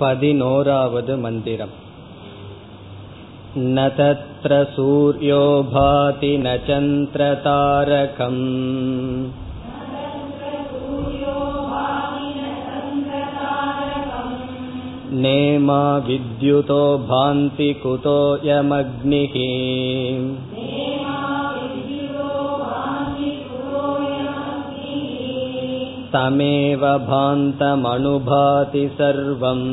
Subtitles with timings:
[0.00, 1.74] पदिनोरावद् मन्दिरम्
[3.58, 8.42] न तत्र सूर्यो भाति न चन्द्रतारकम्
[15.22, 19.36] नेमा विद्युतो भान्ति कुतो यमग्निः
[26.13, 29.67] तमेव भान्तमनुभाति सर्वम्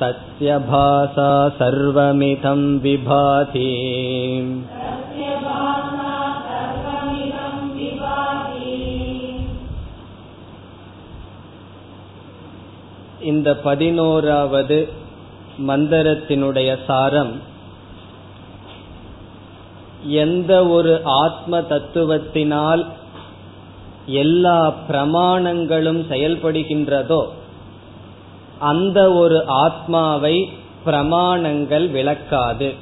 [0.00, 1.30] तस्य भासा
[1.60, 3.70] सर्वमिदं विभाति
[13.30, 14.78] இந்த பதினோராவது
[15.68, 17.32] மந்திரத்தினுடைய சாரம்
[20.05, 22.85] எந்த ஒரு ஆத்ம தத்துவத்தினால்
[24.05, 27.27] எல்லா பிரமாணங்களும் செயல்படுகின்றதோ
[28.59, 30.49] அந்த ஒரு ஆத்மாவை
[30.85, 32.73] பிரமாணங்கள் விளக்காது.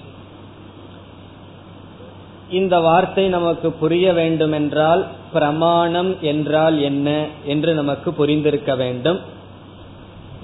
[2.50, 9.20] இந்த வார்த்தை நமக்கு புரிய வேண்டுமென்றால் பிரமாணம் என்றால் என்ன என்று நமக்கு புரிந்திருக்க வேண்டும்.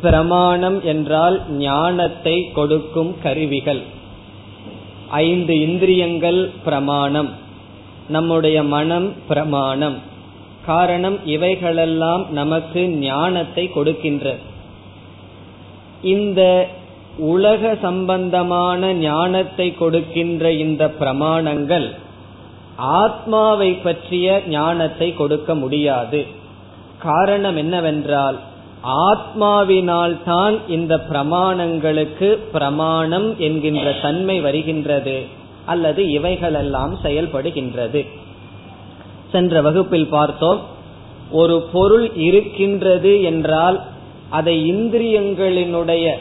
[0.01, 3.83] பிரமாணம் என்றால் ஞானத்தை கொடுக்கும் கருவிகள்.
[5.09, 7.29] ஐந்து இந்திரியங்கள் பிரமாணம்.
[8.09, 9.97] நம்முடைய மனம் பிரமாணம்.
[10.65, 14.35] காரணம் இவைகளெல்லாம் நமக்கு ஞானத்தை கொடுக்கின்ற
[16.01, 16.67] இந்த
[17.17, 21.95] உலக சம்பந்தமான ஞானத்தை கொடுக்கின்ற இந்த பிரமாணங்கள்
[22.75, 26.25] ஆத்மாவை பற்றிய ஞானத்தை கொடுக்க முடியாது.
[26.97, 28.39] காரணம் என்னவென்றால்
[28.83, 35.25] ஆத்மாவினால் தான் இந்த பிரமாணங்களுக்கு பிரமாணம் என்கின்ற தன்மை வருகின்றது
[35.65, 38.05] அல்லது இவைகளெல்லாம் செயல்படுகின்றது.
[39.31, 40.59] சென்ற வகுப்பில் பார்த்தோம்
[41.31, 43.81] ஒரு பொருள் இருக்கின்றது என்றால்
[44.29, 46.15] அதை இந்திரியங்களினுடைய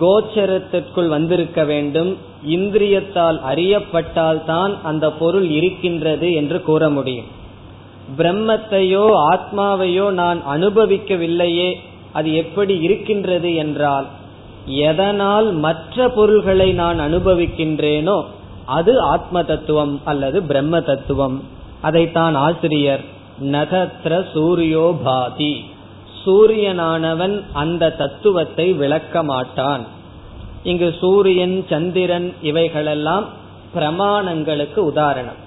[0.00, 2.16] கோச்சரத்திற்குள் வந்திருக்க வேண்டும்
[2.46, 7.26] இந்திரியத்தால் அறியப்பட்டால் தான் அந்த பொருள் இருக்கின்றது என்று கூற முடியும்.
[8.18, 11.74] பிரம்மத்தையோ ஆத்மாவையோ நான் அனுபவிக்கவில்லையே
[12.12, 14.06] அது எப்படி இருக்கின்றது என்றால்
[14.66, 18.24] எதனால் மற்ற பொருள்களை நான் அனுபவிக்கின்றேனோ
[18.66, 21.44] அது ஆத்ம தத்துவம் அல்லது பிரம்ம தத்துவம்
[21.80, 23.04] அதைத்தான் ஆசிரியர்
[23.42, 25.54] நகத்திர சூரியோபாதி
[26.26, 29.84] சூரியனானவன் அந்த தத்துவத்தை விளக்க மாட்டான்.
[30.62, 33.26] இங்கு சூரியன் சந்திரன் இவைகளெல்லாம்
[33.74, 35.40] பிரமாணங்களுக்கு உதாரணம்.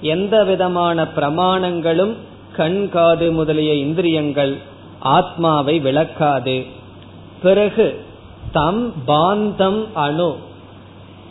[0.00, 2.14] எந்த விதமான பிரமாணங்களும்
[2.52, 4.58] கண் காது முதலிய இந்திரியங்கள்
[4.98, 6.64] ஆத்மாவை விளக்காது.
[7.42, 8.04] பிறகு
[8.52, 10.36] தம் பாந்தம் அணு.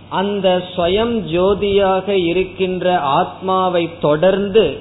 [0.09, 4.79] அந்த ஸ்வயம் ஜோதியாக இருக்கின்ற ஆத்மாவை தொடர்ந்து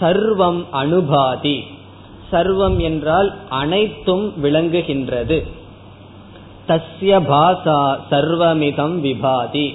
[0.00, 1.64] சர்வம் அனுபாதி
[2.32, 5.46] சர்வம் என்றால் அனைத்தும் விளங்குகின்றது.
[6.68, 9.74] தஸ்ய பாசா சர்வமிதம் விபாதி.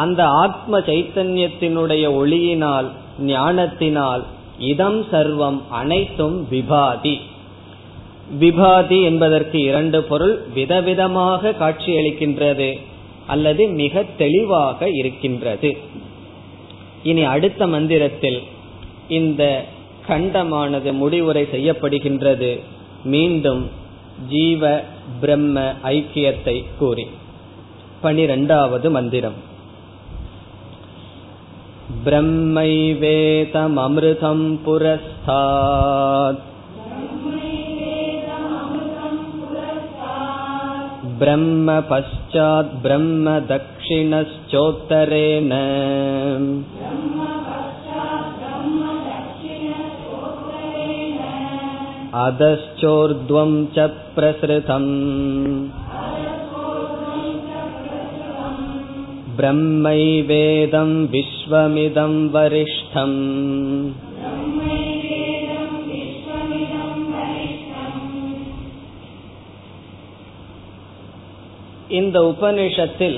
[0.00, 2.88] அந்த ஆத்ம சைத்தன்யத்தினுடைய ஒளியினால்
[3.18, 4.22] ஞானத்தினால்
[4.58, 7.16] இதம் சர்வம் அனைத்தும் விபாதி.
[8.40, 12.68] விபாதி என்பதற்கு இரண்டு பொருள் விதவிதமாக காட்சியளிக்கின்றது
[13.26, 15.70] அல்லது மிக தெளிவாக இருக்கின்றது.
[17.02, 18.40] இனி அடுத்த மந்திரத்தில்
[19.08, 19.42] இந்த
[20.08, 22.50] கண்டமானது முடிவுரை செய்யப்படுகின்றது.
[23.04, 23.62] மீண்டும்
[24.28, 24.80] ஜீவ
[25.20, 27.06] பிரம்ம ஐக்கியத்தை கூறி.
[28.00, 29.38] பனிரெண்டாவது மந்திரம்.
[32.05, 36.43] ब्रह्मैवेतममृतं पुरस्तात्
[41.19, 45.51] ब्रह्म पश्चात् ब्रह्म दक्षिणश्चोत्तरेण
[52.23, 54.89] अधश्चोर्ध्वं च प्रसृतम्
[59.37, 63.19] ब्रह्मैवेदं विश्वमिदं वरिष्ठम्
[71.95, 73.17] இந்த உபனிஷத்தில்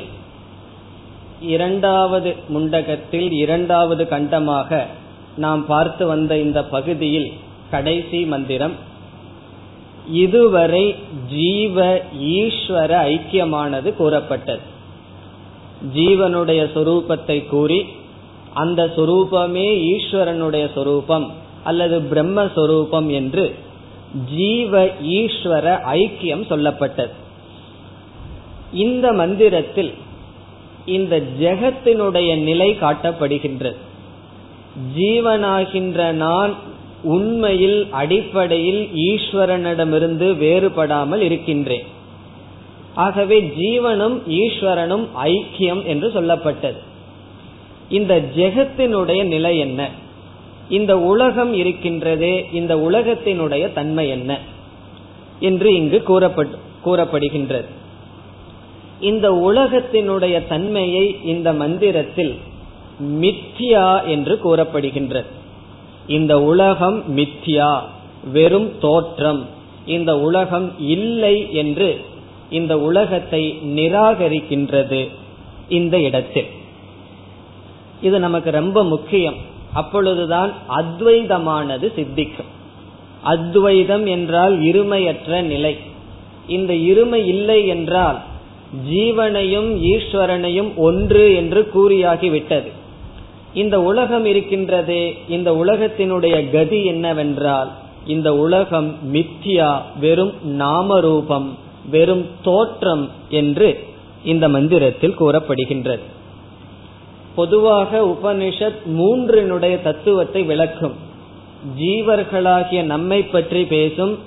[1.48, 4.70] இரண்டாவது முண்டகத்தில் இரண்டாவது கண்டமாக
[5.38, 7.30] நாம் பார்த்து வந்த இந்த பகுதியில்
[7.72, 8.76] கடைசி மந்திரம்
[10.18, 10.86] இதுவரை
[11.34, 11.78] ஜீவ
[12.36, 14.64] ஈஸ்வர ஐக்கியமானது கூறப்பட்டது
[15.95, 17.85] ஜீவனுடைய சொரூபத்தை கூறி
[18.55, 21.31] அந்த சொரூபமே ஈஸ்வரனுடைய சொரூபம்
[21.65, 23.55] அல்லது பிரம்மஸ்வரூபம் என்று
[24.37, 27.15] ஜீவ ஈஸ்வர ஐக்கியம் சொல்லப்பட்டது.
[28.73, 29.93] இந்த மந்திரத்தில்
[30.87, 33.77] இந்த ஜெகத்தினுடைய நிலை காட்டப்படுகின்றது.
[34.97, 36.55] ஜீவனாகின்ற நான்
[37.03, 41.87] உண்மையில் அடிப்படையில் ஈஸ்வரனிடமிருந்து வேறுபடாமல் இருக்கின்றேன்.
[42.95, 46.77] ஆகவே ஜீவனும் ஈஸ்வரனும் ஐக்கியம் என்று சொல்லப்பட்டது.
[47.89, 49.89] இந்த ஜெகத்தினுடைய நிலை என்ன?
[50.69, 54.39] இந்த உலகம் இருக்கின்றதே இந்த உலகத்தினுடைய தன்மை என்ன?
[55.41, 56.03] என்று இங்கு
[56.85, 57.65] கூறப்படுகின்றது.
[59.01, 62.39] இந்த உலகத்தினுடைய தன்மையை இந்த மந்திரத்தில்
[63.03, 65.25] மித்யா என்று கூறப்படுகின்றது.
[66.07, 67.81] இந்த உலகம் மித்யா
[68.33, 69.47] வெறும் தோற்றம்.
[69.87, 72.01] இந்த உலகம் இல்லை என்று
[72.53, 73.43] இந்த உலகத்தை
[73.77, 75.09] நிராகரிக்கின்றது
[75.69, 76.51] இந்த இடத்தில்.
[78.03, 79.39] இது நமக்கு ரொம்ப முக்கியம்.
[79.73, 82.51] அப்பொழுதுதான் அத்வைதமானது சித்திக்கும்.
[83.23, 85.77] அத்வைதம் என்றால் இருமையற்ற நிலை.
[86.49, 88.19] இந்த இருமை இல்லை என்றால்
[88.91, 92.71] ஜீவனையும் ஈஸ்வரனையும் ஒன்று என்று கூறியாகிவிட்டது
[93.55, 97.71] இந்த உலகம் இருக்கின்றதே இந்த உலகத்தினுடைய கதி என்னவென்றால்
[98.07, 99.71] இந்த உலகம் மித்யா
[100.01, 101.49] வெறும் நாமரூபம்
[101.91, 103.85] வெறும் தோற்றம் என்று
[104.25, 106.01] இந்த மந்திரத்தில் கூறப்படுகின்றது.
[107.35, 110.93] பொதுவாக உபனிஷத் மூன்றினுடைய தத்துவத்தை விளக்கும்.
[111.81, 114.19] ஜீவர்களாகிய நம்மை பற்றி பேசும்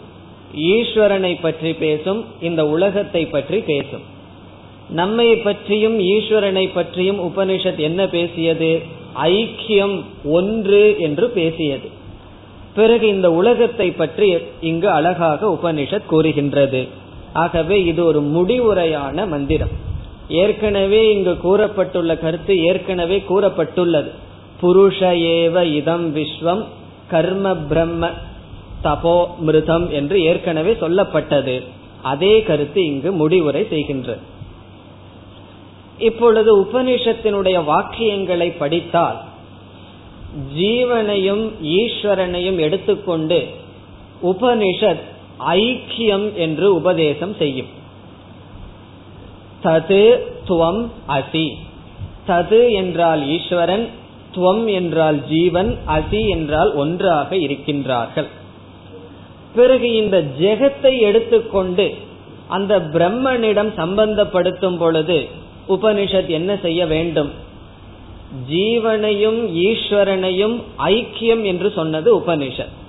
[0.56, 4.02] ஈஸ்வரனை பற்றி பேசும் இந்த உலகத்தை பற்றி பேசும்.
[4.90, 8.81] நம்மை பற்றியும் ஈஸ்வரனை பற்றியும் உபனிஷத் என்ன பேசியது?
[9.24, 11.90] ஐக்கியம் ஒன்று என்று பேசியது.
[12.75, 16.88] பிறகு இந்த உலகத்தை பற்றி இங்கு அழகாக உபனிஷத் கூறுகின்றது.
[17.36, 19.74] ஆகவே இது ஒரு முடிவுரையான மந்திரம்.
[20.30, 24.12] ஏற்கனவே இங்கு கூறப்பட்டுள்ள கருத்து ஏற்கனவே கூறப்பட்டுள்ளது.
[24.62, 25.00] புருஷ
[25.34, 26.64] ஏவ இதம் விஸ்வம்
[27.08, 28.10] கர்ம பிரம்ம
[28.84, 31.56] தபோ மிருதம் என்று ஏற்கனவே சொல்லப்பட்டது.
[32.02, 34.24] அதே கருத்து இங்கு முடிவுரை செய்கின்றது.
[36.00, 39.20] இப்பொழுது உபனிஷத்தினுடைய வாக்கியங்களை படித்தால்
[40.58, 41.44] ஜீவனையும்
[41.80, 43.38] ஈஸ்வரனையும் எடுத்துக்கொண்டு
[44.24, 45.04] உபனிஷத்
[45.40, 47.68] ஐக்கியம் என்று உபதேசம் செய்யும்.
[49.64, 50.18] தது
[50.48, 51.52] துவம் அசி.
[52.28, 53.90] தது என்றால் ஈஸ்வரன்
[54.36, 58.28] துவம் என்றால் ஜீவன் அசி என்றால் ஒன்றாக இருக்கின்றார்கள்.
[59.56, 61.94] பிறகு இந்த ஜெகத்தை எடுத்துக்கொண்டு
[62.48, 65.28] அந்த பிரம்மனிடம் சம்பந்தப்படுத்தும் பொழுது
[65.70, 67.31] உபனிஷத் என்ன செய்ய வேண்டும்?
[68.52, 72.84] ஜீவனையும் ஈஸ்வரனையும் ஐக்கியம் என்று சொன்னது உபனிஷத்.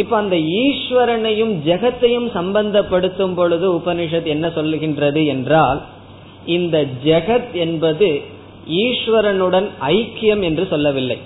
[0.00, 5.80] இப்ப அந்த ஈஸ்வரனையும் ஜெகத்தையும் சம்பந்தப்படுத்தும் பொழுது உபனிஷத் என்ன சொல்லுகின்றது என்றால்
[6.56, 8.08] இந்த ஜெகத் என்பது
[8.84, 11.18] ஈஸ்வரனுடன் ஐக்கியம் என்று சொல்லவில்லை.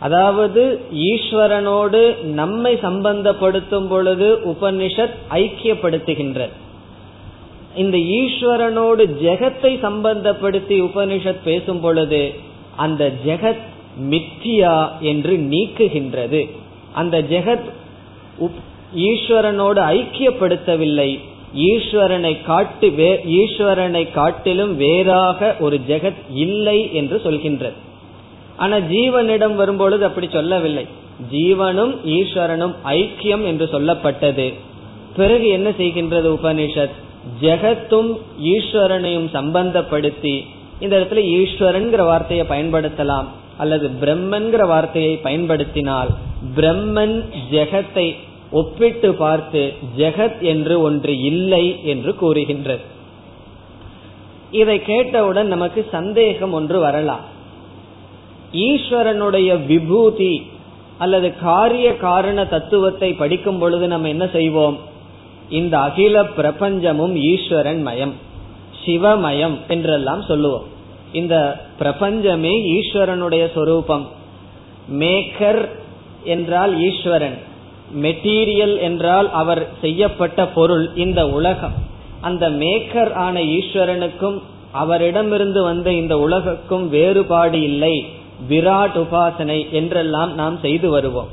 [0.00, 0.62] அதாவது
[1.10, 2.00] ஈஸ்வரனோடு
[2.40, 6.54] நம்மை சம்பந்தப்படுத்தும் பொழுது உபனிஷத் ஐக்கியப்படுத்துகின்றது.
[7.76, 12.22] இந்த ஈஸ்வரனோடு ஜெகத்தை சம்பந்தப்படுத்தி உபனிஷத் பேசும் பொழுது
[12.76, 13.64] அந்த ஜெகத்
[14.10, 16.42] மித்தியா என்று நீக்குகின்றது.
[16.92, 17.70] அந்த ஜெகத்
[18.96, 21.20] ஈஸ்வரனோடு ஐக்கியப்படுத்தவில்லை.
[21.56, 22.88] ஈஸ்வரனை காட்டு
[23.26, 27.72] ஈஸ்வரனை காட்டிலும் வேறாக ஒரு ஜெகத் இல்லை என்று சொல்கின்றது.
[28.56, 30.86] ஆனா ஜீவனிடம் வரும்பொழுது அப்படி சொல்லவில்லை.
[31.32, 34.54] ஜீவனும் ஈஸ்வரனும் ஐக்கியம் என்று சொல்லப்பட்டது.
[35.16, 36.90] பிறகு என்ன செய்கின்றது உபனிஷத்?
[37.40, 40.44] ஜெகத்தும் ஈஸ்வரனையும் சம்பந்தப்படுத்தி
[40.80, 43.26] இந்த இடத்துல ஈஸ்வரன்கிற வார்த்தையை பயன்படுத்தலாம்.
[43.58, 46.10] அல்லது பிரம்மன்கிற வார்த்தையை பயன்படுத்தினால்
[46.56, 47.16] பிரம்மன்
[47.50, 48.06] ஜெகத்தை
[48.50, 49.62] ஒப்பிட்டு பார்த்து
[49.98, 52.84] ஜெகத் என்று ஒன்று இல்லை என்று கூறுகின்றது.
[54.50, 57.24] இதை கேட்டவுடன் நமக்கு சந்தேகம் ஒன்று வரலாம்.
[58.52, 60.34] ஈஸ்வரனுடைய விபூதி
[60.98, 64.78] அல்லது காரிய காரண தத்துவத்தை படிக்கும் பொழுது நம்ம என்ன செய்வோம்?
[65.48, 68.14] இந்த அகில பிரபஞ்சமும் ஈஸ்வரன் மயம்
[68.86, 70.66] சிவமயம் என்றெல்லாம் சொல்லுவோம்.
[71.12, 74.08] இந்த பிரபஞ்சமே ஈஸ்வரனுடைய சொரூபம்.
[74.92, 75.68] மேக்கர்
[76.24, 77.38] என்றால் ஈஸ்வரன்.
[78.02, 81.72] மெட்டீரியல் என்றால் அவர் செய்யப்பட்ட பொருள் இந்த உலகம்.
[82.20, 88.04] அந்த மேக்கர் ஆன ஈஸ்வரனுக்கும் அவரிடமிருந்து வந்த இந்த உலகக்கும் வேறுபாடு இல்லை.
[88.48, 91.28] விராட் உபாசனை என்றெல்லாம் நாம் செய்து வருவோம்.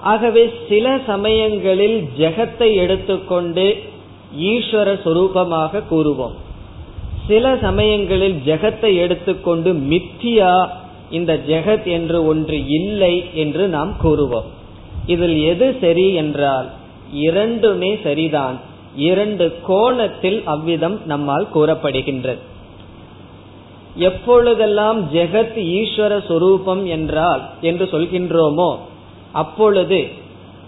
[0.00, 3.76] ஆகவே சில சமயங்களில் ஜெகத்தை எடுத்துக்கொண்டு
[4.40, 6.34] ஈஸ்வர சொரூபமாக கூறுவோம்.
[7.26, 10.52] சில சமயங்களில் ஜெகத்தை எடுத்துக்கொண்டு மித்தியா
[11.10, 14.48] இந்த ஜெகத் என்று ஒன்று இல்லை என்று நாம் கூறுவோம்.
[15.06, 16.68] இதில் எது சரி என்றால்
[17.26, 18.56] இரண்டுமே சரிதான்.
[19.08, 22.42] இரண்டு கோணத்தில் அவ்விதம் நம்மால் கூறப்படுகின்றது.
[24.08, 28.70] எப்பொழுதெல்லாம் ஜெகத் ஈஸ்வர சொரூபம் என்றால் என்று சொல்கின்றோமோ
[29.32, 30.00] அப்பொழுது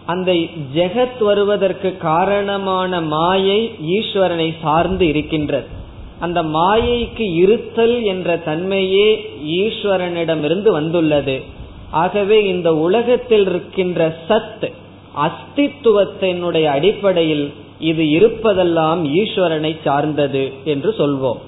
[0.06, 0.30] அந்த
[0.74, 3.60] ஜெகத் வருவதற்கு காரணமான மாயை
[3.96, 5.73] ஈஸ்வரனை சார்ந்து இருக்கின்றது.
[6.20, 11.42] அந்த மாயைக்கு இருத்தல் என்ற தன்மையே ஈஸ்வரனிடமிருந்து வந்துள்ளது.
[11.90, 14.70] ஆகவே இந்த உலகத்தில் இருக்கின்ற சத்
[15.16, 21.38] அஸ்தித்துவத்தினுடைய அடிப்படையில் இது இருப்பதெல்லாம் ஈஸ்வரனை சார்ந்தது என்று சொல்வோம்.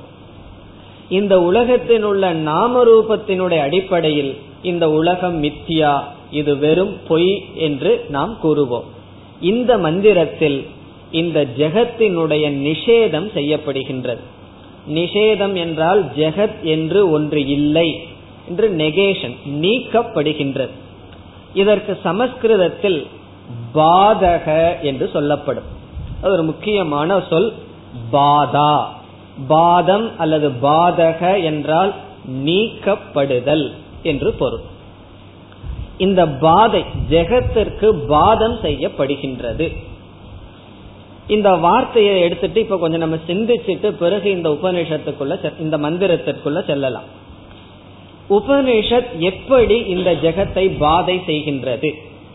[1.09, 8.85] இந்த உலகத்தில் உள்ள நாம ரூபத்தினுடைய அடிப்படையில் இந்த உலகம் மித்தியா இது வெறும் பொய் என்று நாம் கூறுவோம்.
[9.41, 10.67] இந்த மந்திரத்தில்
[11.11, 14.21] இந்த ஜெகத்தினுடைய நிஷேதம் செய்யப்படுகின்றது.
[14.95, 18.09] நிஷேதம் என்றால் ஜெகத் என்று ஒன்று இல்லை
[18.49, 20.71] என்று நெகேஷன் நீக்கப்படுகின்றது.
[21.55, 23.07] இதற்கு சமஸ்கிருதத்தில்
[23.75, 25.65] பாதக என்று சொல்லப்படும்.
[26.23, 27.53] அது ஒரு முக்கியமான சொல்
[28.13, 28.85] பாதா.
[29.49, 31.95] பாதம் அல்லது பாதக என்றால்
[32.45, 34.61] நீக்கப்படுதல் என்று பொருள்.
[35.99, 39.77] இந்த பாதை ஜெகத்திற்கு பாதம் செய்யப்படுகின்றது.
[41.29, 47.25] இந்த வார்த்தையை எடுத்துட்டு இப்ப கொஞ்சம் நம்ம சிந்திச்சுட்டு பிறகு இந்த உபநிஷத்துக்குள்ள இந்த மந்திரத்திற்குள்ள செல்லலாம்.
[48.31, 51.93] உபனிஷத் எப்படி இந்த ஜெகத்தை பாதை செய்கின்றது?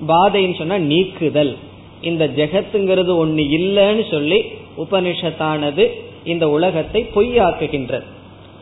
[0.08, 1.58] பாதைன்னு சொன்னா நீக்குதல்.
[2.02, 4.44] இந்த ஜெகத்துங்கிறது ஒண்ணு இல்லைன்னு சொல்லி
[4.78, 5.88] உபனிஷத்தானது
[6.24, 8.04] இந்த உலகத்தை பொய்யாக்குகின்றது.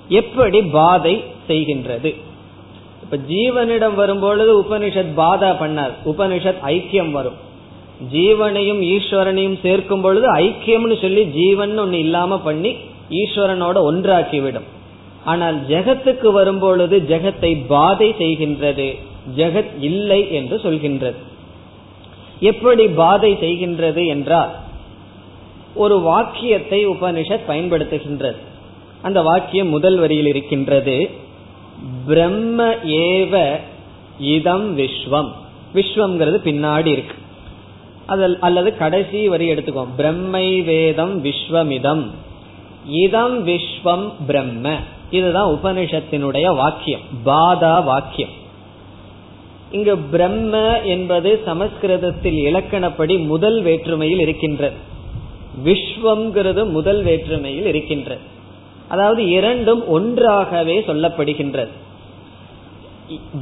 [0.09, 2.15] எப்படி பாதை செய்கின்றது?
[3.03, 5.91] இப்ப ஜீவனிடம் வரும்பொழுது உபனிஷத் பாதா பண்ணார்.
[6.05, 7.47] உபனிஷத் ஐக்கியம் வரும்.
[8.13, 12.71] ஜீவனையும் ஈஸ்வரனையும் சேர்க்கும் பொழுது ஐக்கியம்னு சொல்லி ஜீவன் ஒன்னு இல்லாம பண்ணி
[13.09, 14.67] ஈஸ்வரனோட ஒன்றாக்கிவிடும்.
[15.25, 18.97] ஆனால் ஜெகத்துக்கு வரும்பொழுது ஜெகத்தை பாதை செய்கின்றது.
[19.35, 21.19] ஜெகத் இல்லை என்று சொல்கின்றது.
[22.39, 24.49] எப்படி பாதை செய்கின்றது என்றால்
[25.75, 28.39] ஒரு வாக்கியத்தை உபனிஷத் பயன்படுத்துகின்றது.
[29.01, 31.09] அந்த வாக்கியம் முதல் வரியில் இருக்கின்றது
[32.05, 33.55] பிரம்ம ஏவ
[34.19, 35.31] இதம் விஸ்வம்.
[35.73, 37.15] விஸ்வம்ங்கிறது பின்னாடி இருக்கு.
[38.39, 42.05] அல்லது கடைசி வரி எடுத்துக்கோம் பிரம்மை வேதம் விஸ்வமிதம்.
[42.85, 44.75] இதம் விஸ்வம் பிரம்ம.
[45.11, 46.99] இதுதான் உபனிஷத்தினுடைய வாக்கியம்.
[47.25, 48.37] பாதா வாக்கியம்.
[49.71, 54.75] இங்கு பிரம்ம என்பது சமஸ்கிருதத்தில் இலக்கணப்படி முதல் வேற்றுமையில் இருக்கின்றது.
[55.65, 58.21] விஸ்வம்ங்கிறது முதல் வேற்றுமையில் இருக்கின்றது.
[58.87, 61.67] அதாவது இரண்டும் ஒன்றாகவே சொல்லப்படுகின்றது.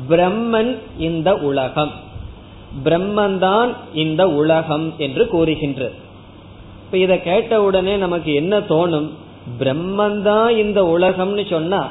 [0.09, 1.91] பிரம்மன் இந்த உலகம்.
[2.85, 5.95] பிரம்மன்தான் இந்த உலகம் என்று கூறுகின்றது
[6.83, 9.07] இப்ப இத கேட்ட உடனே நமக்கு என்ன தோணும்?
[9.59, 11.81] பிரம்மந்தான் இந்த உலகம்னு சொன்னா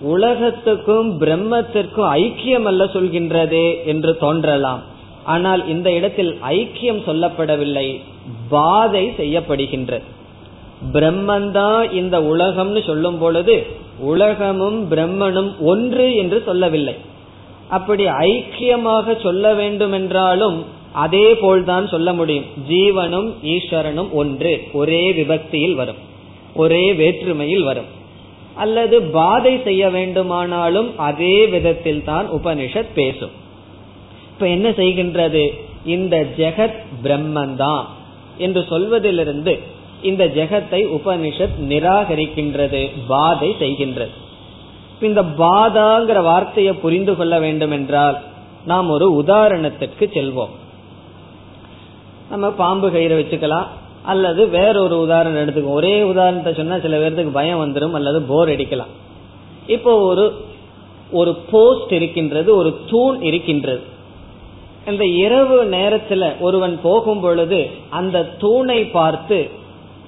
[0.00, 4.82] உலகத்துக்கும் பிரம்மத்திற்கும் ஐக்கியம் அல்ல சொல்கின்றதே என்று தோன்றலாம்.
[5.24, 7.86] ஆனால் இந்த இடத்தில் ஐக்கியம் சொல்லப்படவில்லை
[8.48, 10.06] பாதை செய்யப்படுகின்றது
[10.92, 13.56] பிரம்மந்தான் இந்த உலகம்னு சொல்லும் பொழுது
[14.12, 16.94] உலகமும் பிரம்மனும் ஒன்று என்று சொல்லவில்லை.
[17.76, 20.58] அப்படி ஐக்கியமாக சொல்ல வேண்டும் என்றாலும்
[21.04, 22.48] அதே போல்தான் சொல்ல முடியும்.
[22.68, 26.00] ஜீவனும் ஈஸ்வரனும் ஒன்று ஒரே விபக்தியில் வரும்
[26.54, 27.90] ஒரே வேற்றுமையில் வரும்.
[28.54, 33.34] அல்லது பாதை செய்ய வேண்டுமானாலும் அதே விதத்தில் தான் உபனிஷத் பேசும்.
[34.32, 35.44] இப்ப என்ன செய்கின்றது?
[35.84, 37.84] இந்த ஜெகத் பிரம்மந்தான்
[38.38, 39.54] என்று சொல்வதிலிருந்து
[40.02, 44.14] இந்த ஜெகத்தை உபனிஷத் நிராகரிக்கின்றது பாதை செய்கின்றது.
[45.04, 48.16] இந்த பாதாங்கிற வார்த்தையை புரிந்து கொள்ள வேண்டும் என்றால்
[48.66, 50.52] நாம் ஒரு உதாரணத்திற்கு செல்வோம்.
[52.30, 53.70] நம்ம பாம்பு கயிறை வச்சுக்கலாம்
[54.02, 58.92] அல்லது வேற ஒரு உதாரணம் எடுத்துக்கோ ஒரே உதாரணத்தை சொன்னா சில பேர்த்துக்கு பயம் வந்துடும் அல்லது போர் அடிக்கலாம்.
[59.66, 60.24] இப்போ ஒரு
[61.10, 63.82] ஒரு போஸ்ட் இருக்கின்றது ஒரு தூண் இருக்கின்றது.
[64.86, 69.38] இந்த இரவு நேரத்துல ஒருவன் போகும் பொழுது அந்த தூணை பார்த்து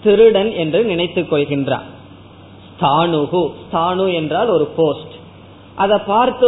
[0.03, 1.87] திருடன் என்று நினைத்துக் கொள்கின்றான்.
[2.77, 5.15] ஸ்தானுகு ஸ்தானு என்றால் ஒரு போஸ்ட்.
[5.83, 6.47] அதை பார்த்து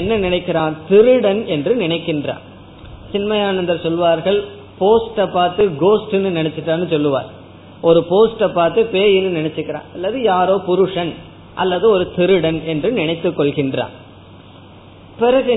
[0.00, 0.74] என்ன நினைக்கிறான்?
[0.88, 2.42] திருடன் என்று நினைக்கின்றான்.
[3.12, 4.40] சின்மயானந்தர் சொல்வார்கள்
[4.80, 7.30] போஸ்ட பார்த்து கோஸ்ட்னு நினைச்சிட்டான்னு சொல்லுவார்.
[7.88, 9.88] ஒரு போஸ்ட பார்த்து பேயின்னு நினைச்சுக்கிறான்.
[9.94, 11.12] அல்லது யாரோ புருஷன்
[11.54, 13.94] அல்லது ஒரு திருடன் என்று நினைத்து கொள்கின்றான்.
[15.18, 15.56] பிறகு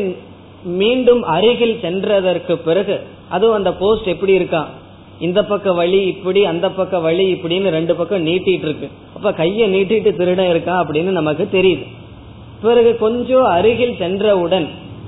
[0.82, 2.96] மீண்டும் அருகில் சென்றதற்கு பிறகு
[3.30, 4.70] அதுவும் அந்த போஸ்ட் எப்படி இருக்கான்?
[5.20, 10.12] இந்த பக்கம் வழி இப்படி அந்த பக்கம் வழி இப்படின்னு ரெண்டு பக்கம் நீட்டிட்டு இருக்கு அப்ப கைய நீட்டிட்டு
[10.16, 11.86] திருடன் இருக்கான் அப்படின்னு நமக்கு தெரியுது.
[12.62, 14.68] பிறகு கொஞ்சம் அருகில் சென்றவுடன்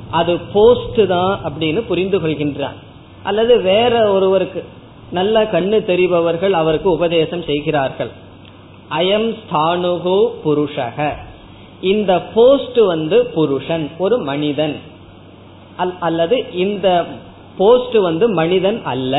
[0.09, 2.77] அது போஸ்ட் தான் அப்படின்னு புரிந்து கொள்கின்றான்.
[3.23, 4.63] அல்லது வேற ஒருவருக்கு
[5.11, 8.11] நல்ல கண்ணு தெரிபவர்கள் அவருக்கு உபதேசம் செய்கிறார்கள்.
[8.99, 11.09] அயம் ஸ்தானுகோ புருஷக.
[11.81, 14.75] இந்த போஸ்ட் வந்து புருஷன் ஒரு மனிதன்.
[15.99, 17.05] அல்லது இந்த
[17.57, 19.15] போஸ்ட் வந்து மனிதன் அல்ல.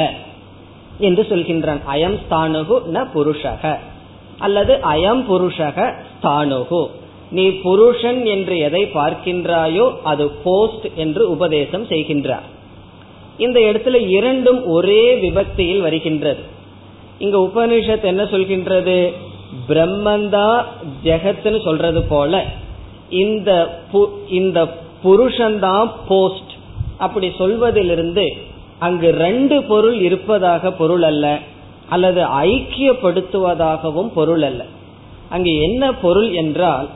[1.00, 1.80] என்று சொல்கின்றான்.
[1.92, 3.78] அயம் ஸ்தானுகு ந புருஷக.
[4.38, 6.86] அல்லது அயம் புருஷக ஸ்தானுகு.
[7.30, 12.46] நீ புருஷன் என்று எதை பார்க்கின்றாயோ அது போஸ்ட் என்று உபதேசம் செய்கின்றார்.
[13.38, 16.40] இந்த இடத்துல இரண்டும் ஒரே விபக்தியில் வருகின்றது.
[17.18, 19.12] இங்க உபனிஷத் என்ன சொல்கின்றது?
[19.68, 20.64] பிரம்மந்தா
[21.04, 22.44] ஜெகத்னு சொல்றது போல
[23.08, 23.80] இந்த
[24.28, 24.68] இந்த
[25.04, 26.52] புருஷன்தான் போஸ்ட்.
[26.98, 28.36] அப்படி சொல்வதிலிருந்து
[28.86, 31.26] அங்கு ரெண்டு பொருள் இருப்பதாக பொருள் அல்ல
[31.88, 34.60] அல்லது ஐக்கியப்படுத்துவதாகவும் பொருள் அல்ல.
[35.28, 36.88] அங்கு என்ன பொருள் என்றால்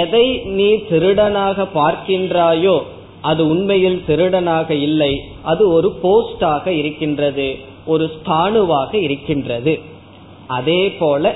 [0.00, 0.26] எதை
[0.58, 2.76] நீ திருடனாக பார்க்கின்றாயோ
[3.20, 5.12] அது உண்மையில் திருடனாக இல்லை.
[5.42, 7.48] அது ஒரு போஸ்டாக இருக்கின்றது
[7.86, 9.74] ஒரு ஸ்தானுவாக இருக்கின்றது.
[10.46, 11.34] அதே போல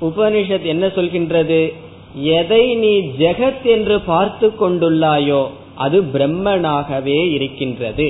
[0.00, 1.60] உபனிஷத் என்ன சொல்கின்றது?
[2.38, 5.42] எதை நீ ஜெகத் என்று பார்த்து கொண்டுள்ளாயோ
[5.84, 8.08] அது பிரம்மனாகவே இருக்கின்றது.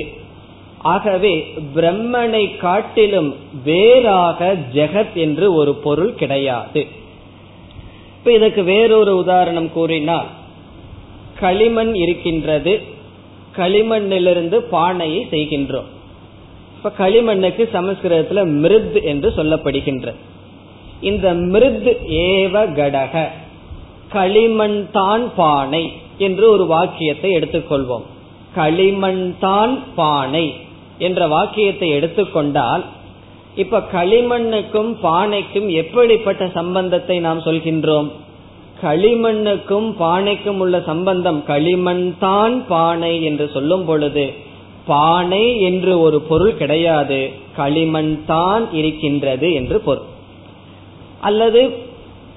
[0.81, 6.87] ஆகவே பிரம்மனை காட்டிலும் வேறாக ஜெகத் என்று ஒரு பொருள் கிடையாது.
[8.17, 10.25] இப்ப இதற்கு வேறொரு உதாரணம் கூறினால்
[11.39, 12.81] களிமண் இருக்கின்றது
[13.57, 15.85] களிமண்ணிலிருந்து பானையை செய்கின்றோம்.
[16.77, 20.15] இப்ப களிமண்ணுக்கு சமஸ்கிருதத்துல மிருத் என்று சொல்லப்படுகின்றது
[21.01, 23.27] இந்த மிருத் ஏவ கடக
[24.09, 28.03] களிமண் தான் பானை என்று ஒரு வாக்கியத்தை எடுத்துக்கொள்வோம்.
[28.55, 30.53] களிமண் தான் பானை.
[30.99, 32.83] என்ற வாக்கியத்தை எடுத்துக்கொண்டால்
[33.55, 38.09] இப்ப களிமண்ணுக்கும் பானைக்கும் எப்படிப்பட்ட சம்பந்தத்தை நாம் சொல்கின்றோம்?
[38.81, 44.33] களிமண்ணுக்கும் பானைக்கும் உள்ள சம்பந்தம் களிமண் தான் பானை என்று சொல்லும் பொழுது
[44.85, 50.05] பானை என்று ஒரு பொருள் கிடையாது களிமண் தான் இருக்கின்றது என்று பொருள்.
[51.21, 51.61] அல்லது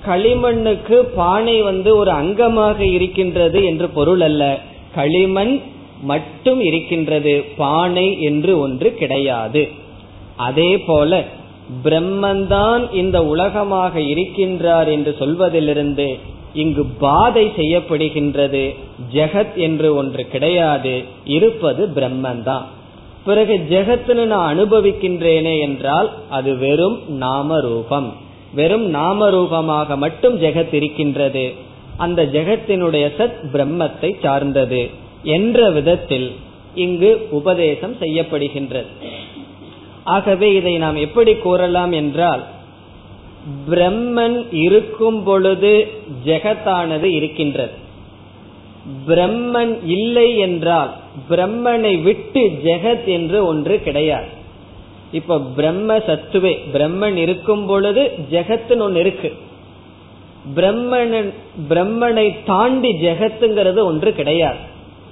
[0.06, 4.60] களிமண்ணுக்கு பானை வந்து ஒரு அங்கமாக இருக்கின்றது என்று பொருள் அல்ல
[4.94, 5.60] களிமண்
[6.02, 9.68] மட்டும் இருக்கின்றது பானை என்று ஒன்று கிடையாது.
[10.36, 11.24] அதே போல
[11.84, 16.18] பிரம்மன்தான் இந்த உலகமாக இருக்கின்றார் என்று சொல்வதிலிருந்து
[16.54, 18.74] இங்கு பாதை செய்யப்படுகின்றது.
[19.12, 21.02] ஜெகத் என்று ஒன்று கிடையாது.
[21.24, 22.62] இருப்பது பிரம்மன்தான்.
[23.24, 28.14] பிறகு ஜெகத்னு நான் அனுபவிக்கின்றேனே என்றால் அது வெறும் நாம ரூபம்
[28.54, 31.52] வெறும் நாம ரூபமாக மட்டும் ஜெகத் இருக்கின்றது.
[31.96, 35.08] அந்த ஜெகத்தினுடைய சத் பிரம்மத்தை சார்ந்தது.
[35.22, 36.36] என்ற விதத்தில்
[36.74, 38.86] இங்கு உபதேசம் செய்யப்படுகின்றது.
[40.04, 42.44] ஆகவே இதை நாம் எப்படி கூறலாம் என்றால்
[43.70, 45.88] பிரம்மன் இருக்கும் பொழுது
[46.26, 47.70] ஜெகத்தானது இருக்கின்றது.
[49.08, 50.90] பிரம்மன் இல்லை என்றால்
[51.30, 54.26] பிரம்மனை விட்டு ஜெகத் என்று ஒன்று கிடையாது.
[55.12, 59.36] இப்ப பிரம்ம சத்துவே பிரம்மன் இருக்கும் பொழுது ஜெகத்துன்னு ஒன்று இருக்கு.
[60.56, 61.32] பிரம்மன்
[61.68, 64.58] பிரம்மனை தாண்டி ஜெகத்துங்கிறது ஒன்று கிடையாது.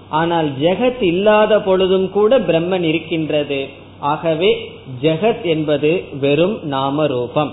[0.08, 3.68] ஆனால் ஜெகத் இல்லாத பொழுதும் கூட பிரம்மன் இருக்கின்றது.
[3.98, 4.50] ஆகவே
[5.02, 7.50] ஜெகத் என்பது வெறும் நாம ரூபம்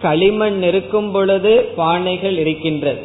[0.00, 3.02] களிமண் இருக்கும் பொழுது பானைகள் இருக்கின்றது.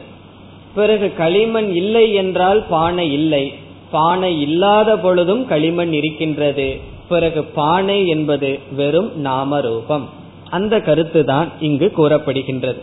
[0.75, 3.53] பிறகு களிமண் இல்லை என்றால் பானை இல்லை.
[3.91, 6.79] பானை இல்லாத பொழுதும் களிமண் இருக்கின்றது.
[7.09, 10.09] பிறகு பானை என்பது வெறும் நாம ரூபம்
[10.49, 12.81] அந்த கருத்து தான் இங்கு கூறப்படுகின்றது.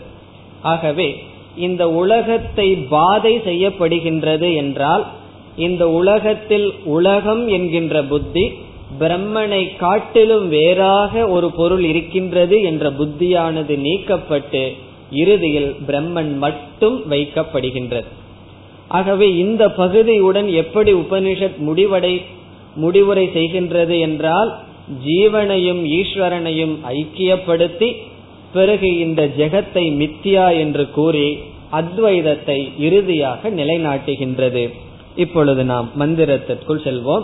[0.61, 1.23] ஆகவே
[1.55, 5.07] இந்த உலகத்தை பாதை செய்யப்படுகின்றது என்றால்
[5.55, 8.51] இந்த உலகத்தில் உலகம் என்கின்ற புத்தி
[8.99, 14.73] பிரம்மனை காட்டிலும் வேறாக ஒரு பொருள் இருக்கின்றது என்ற புத்தியானது நீக்கப்பட்டு
[15.11, 18.05] இறுதியில் பிரம்மன் மட்டும் வைக்கப்படுகின்றது.
[18.87, 22.21] ஆகவே இந்த பகுதியுடன் எப்படி உபனிஷத் முடிவடை
[22.75, 24.59] முடிவுரை செய்கின்றது என்றால்
[25.05, 27.95] ஜீவனையும் ஈஸ்வரனையும் ஐக்கியப்படுத்தி
[28.53, 31.37] பிறகு இந்த ஜெகத்தை மித்தியா என்று கூறி
[31.71, 34.69] அத்வைதத்தை இறுதியாக நிலைநாட்டுகின்றது.
[35.15, 37.23] இப்பொழுது நாம் மந்திரத்திற்குள் செல்வோம்.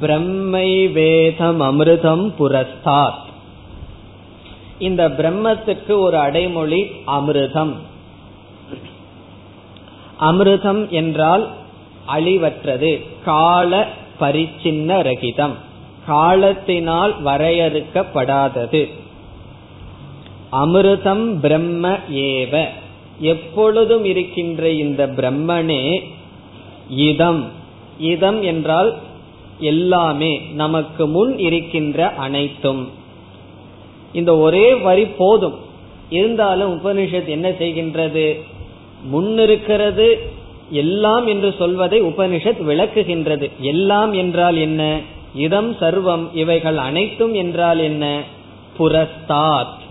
[0.00, 3.22] பிரம்மை வேதம் அமிர்தம் புரஸ்தாத்.
[4.78, 7.72] இந்த பிரம்மத்துக்கு ஒரு அடைமொழி அமிர்தம்.
[10.20, 11.50] அமிர்தம் என்றால்
[12.16, 13.88] அழிவற்றது கால
[14.20, 15.54] பரிச்சின்ன ரகிதம்
[16.06, 18.90] காலத்தினால் வரையறுக்கப்படாதது.
[20.52, 22.64] அமிர்தம் பிரம்ம ஏவ.
[23.18, 26.04] எப்பொழுதும் இருக்கின்ற இந்த பிரம்மனே
[26.90, 27.48] இதம்.
[27.98, 28.96] இதம் என்றால்
[29.58, 32.88] எல்லாமே நமக்கு முன் இருக்கின்ற அனைத்தும்.
[34.12, 35.54] இந்த ஒரே வரி போதும்.
[36.08, 38.40] இருந்தாலும் உபனிஷத் என்ன செய்கின்றது?
[39.04, 40.18] முன்னிருக்கிறது
[40.70, 43.50] எல்லாம் என்று சொல்வதை உபனிஷத் விளக்குகின்றது.
[43.58, 45.00] எல்லாம் என்றால் என்ன?
[45.34, 48.22] இதம் சர்வம் இவைகள் அனைத்தும் என்றால் என்ன?
[48.78, 49.82] புரஸ்தாத்.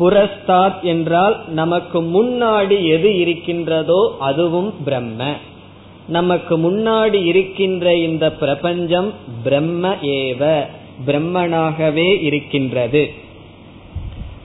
[0.00, 5.32] புரஸ்தாத் என்றால் நமக்கு முன்னாடி எது இருக்கின்றதோ அதுவும் பிரம்ம.
[6.08, 10.66] நமக்கு முன்னாடி இருக்கின்ற இந்த பிரபஞ்சம் பிரம்ம ஏவ
[11.06, 13.10] பிரம்மனாகவே இருக்கின்றது.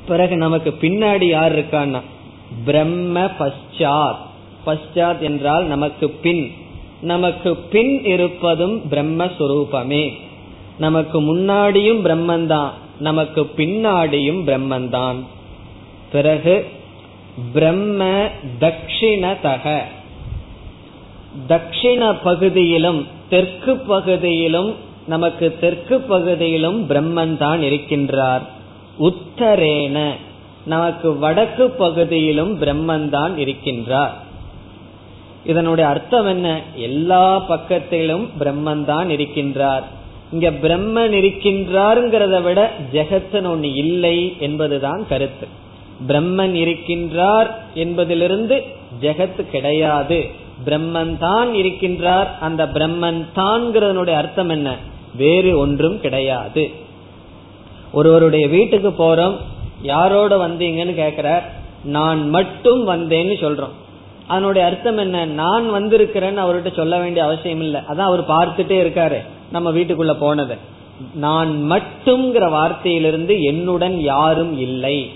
[0.07, 2.01] பிறகு நமக்கு பின்னாடி யார் இருக்கான்னா?
[2.65, 4.15] பிரம்ம பஷாத்
[4.65, 6.51] பஷாத் என்றால் நமக்கு பின்.
[7.01, 10.13] நமக்கு பின் இருப்பதும் பிரம்மஸ்வரூபமே.
[10.77, 15.15] நமக்கு முன்னாடியும் பிரம்மந்தான் நமக்கு பின்னாடியும் பிரம்மந்தான்.
[16.15, 16.56] பிறகு
[17.54, 18.01] பிரம்ம
[18.60, 19.65] தட்சிணதக.
[21.47, 24.69] தட்சிண பகுதியிலும் தெற்கு பகுதியிலும்
[25.08, 28.45] நமக்கு தெற்கு பகுதியிலும் பிரம்மன் தான் இருக்கின்றார்.
[29.08, 29.97] உத்தரேன
[30.65, 34.15] நமக்கு வடக்கு பகுதியிலும் பிரம்மன் தான் இருக்கின்றார்.
[35.45, 36.47] இதனுடைய அர்த்தம் என்ன?
[36.88, 39.86] எல்லா பக்கத்திலும் பிரம்மன் தான் இருக்கின்றார்.
[40.34, 42.62] இங்க பிரம்மன் இருக்கின்றார்ங்கிறத விட
[42.93, 45.47] ஜெகத்தன் ஒண்ணு இல்லை என்பதுதான் கருத்து.
[46.08, 48.63] பிரம்மன் இருக்கின்றார் என்பதிலிருந்து
[49.01, 50.25] ஜெகத் கிடையாது.
[50.65, 52.27] பிரம்மன் தான் இருக்கின்றார்.
[52.39, 54.75] அந்த பிரம்மன் தான்ங்கிறதனுடைய அர்த்தம் என்ன?
[55.15, 56.71] வேறு ஒன்றும் கிடையாது.
[57.91, 59.36] ஒருவருடைய வீட்டுக்கு போறோம்.
[59.81, 61.41] யாரோட வந்தீங்கன்னு கேக்குறார்.
[61.84, 63.73] நான் மட்டும் வந்தேன்னு சொல்றோம்.
[64.27, 65.25] அதனுடைய அர்த்தம் என்ன?
[65.25, 67.81] நான் வந்திருக்கிறேன்னு அவர்கிட்ட சொல்ல வேண்டிய அவசியம் இல்லை.
[67.81, 69.17] அதான் அவர் பார்த்துட்டே இருக்காரு.
[69.51, 70.55] நம்ம வீட்டுக்குள்ள போனது.
[71.13, 75.12] நான் மட்டும்ங்கிற வார்த்தையிலிருந்து என்னுடன் யாரும் இல்லை.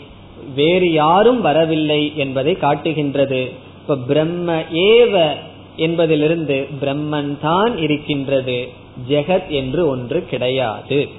[0.56, 3.52] வேறு யாரும் வரவில்லை என்பதை காட்டுகின்றது.
[3.82, 5.34] இப்ப பிரம்ம ஏவ
[5.76, 8.70] என்பதிலிருந்து பிரம்மன் தான் இருக்கின்றது.
[9.10, 11.10] ஜெகத் என்று ஒன்று கிடையாது.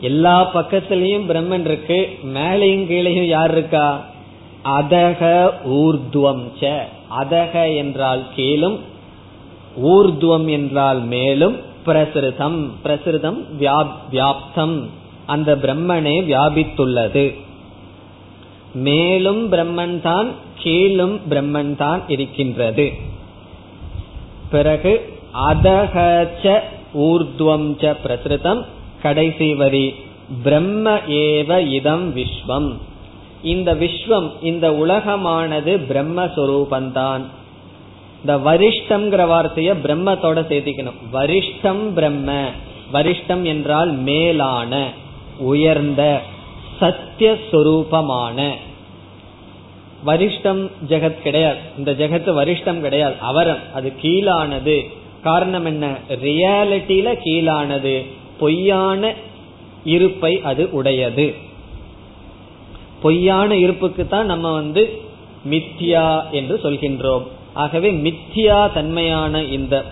[0.00, 2.18] எல்லா பக்கத்திலையும் பிரம்மன் இருக்கு.
[2.34, 4.04] மேலையும் கீழையும் யார் இருக்கா?
[4.64, 6.82] அதக ஊர்துவம் ச.
[7.20, 8.78] அதக என்றால் கீழும்
[9.84, 12.70] ஊர்துவம் என்றால் மேலும் பிரசிருதம்.
[12.84, 13.70] பிரசிருதம்
[14.12, 14.86] வியாப்தம்.
[15.30, 17.24] அந்த பிரம்மனே வியாபித்துள்ளது.
[18.74, 22.86] மேலும் பிரம்மன் தான் கீழும் பிரம்மன் தான் இருக்கின்றது.
[24.50, 24.92] பிறகு
[25.50, 26.60] அதகச்ச
[26.98, 28.62] ஊர்துவம் ச பிரசிருதம்
[29.02, 29.94] கடைசி வரி
[30.42, 32.70] பிரம்ம ஏவ இதம் விஸ்வம்.
[33.42, 37.22] இந்த விஸ்வம் இந்த உலகமானது பிரம்மஸ்வரூபந்தான்.
[38.20, 40.98] இந்த வரிஷ்டம்ங்கிற வார்த்தைய பிரம்மத்தோட சேர்த்திக்கணும்.
[41.12, 42.50] வரிஷ்டம் பிரம்ம.
[42.92, 44.72] வரிஷ்டம் என்றால் மேலான.
[45.40, 46.20] உயர்ந்த
[46.80, 48.52] சத்தியஸ்வரூபமான
[50.06, 51.58] வரிஷ்டம் ஜெகத் கிடையாது.
[51.78, 53.14] இந்த ஜெகத்து வரிஷ்டம் கிடையாது.
[53.20, 53.58] அவரம்.
[53.74, 54.90] அது கீழானது.
[55.22, 55.98] காரணம் என்ன?
[56.08, 58.06] ரியாலிட்டியில கீழானது.
[58.38, 59.14] பொய்யான
[59.84, 61.34] இருப்பை அது உடையது.
[63.02, 65.00] பொய்யான இருப்புக்கு தான் நம்ம வந்து
[65.50, 67.26] மித்யா என்று சொல்கின்றோம்.
[67.54, 69.84] ஆகவே மித்யா தன்மையான இந்த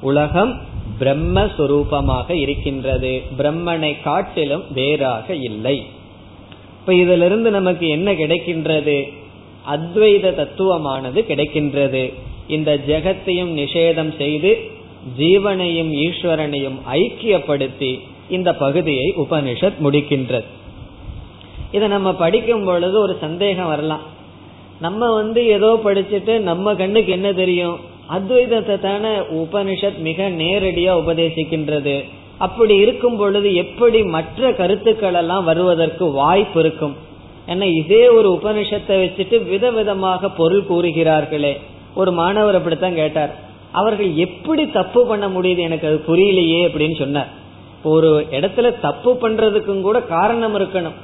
[0.00, 0.60] உலகம்
[1.00, 3.22] பிரம்மஸ்வரூபமாக இருக்கின்றது.
[3.38, 5.86] பிரம்மனை காட்டிலும் வேறாக இல்லை.
[6.80, 9.12] இப்ப இதிலிருந்து நமக்கு என்ன கிடைக்கின்றது?
[9.72, 12.12] அத்வைத தத்துவமானது கிடைக்கின்றது.
[12.48, 14.70] இந்த ஜெகத்தையும் நிஷேதம் செய்து
[15.18, 20.44] ஜீவனையும் ஈஸ்வரனையும் ஐக்கியப்படுத்தி இந்த பகுதியை உபனிஷத் முடிக்கின்றது.
[21.72, 24.00] இதை நம்ம படிக்கும் பொழுது ஒரு சந்தேகம் வரலாம்.
[24.80, 27.92] நம்ம வந்து ஏதோ படிச்சுட்டு நம்ம கண்ணுக்கு என்ன தெரியும்?
[28.10, 32.04] அத்வைதத்தை தானே உபனிஷத் மிக நேரடியா உபதேசிக்கின்றது.
[32.38, 36.96] அப்படி இருக்கும் பொழுது எப்படி மற்ற கருத்துக்கள் எல்லாம் வருவதற்கு வாய்ப்பு இருக்கும்?
[37.48, 41.60] ஏன்னா இதே ஒரு உபனிஷத்தை வச்சுட்டு விதவிதமாக பொருள் கூறுகிறார்களே.
[41.94, 43.34] ஒரு மாணவர் அப்படித்தான் கேட்டார்.
[43.72, 47.28] அவர்கள் எப்படி தப்பு பண்ண முடியுது எனக்கு அது புரியலையே அப்படின்னு சொன்னார்.
[47.82, 50.96] ஒரு இடத்துல தப்பு பண்றதுக்கும் கூட காரணம் இருக்கணும்.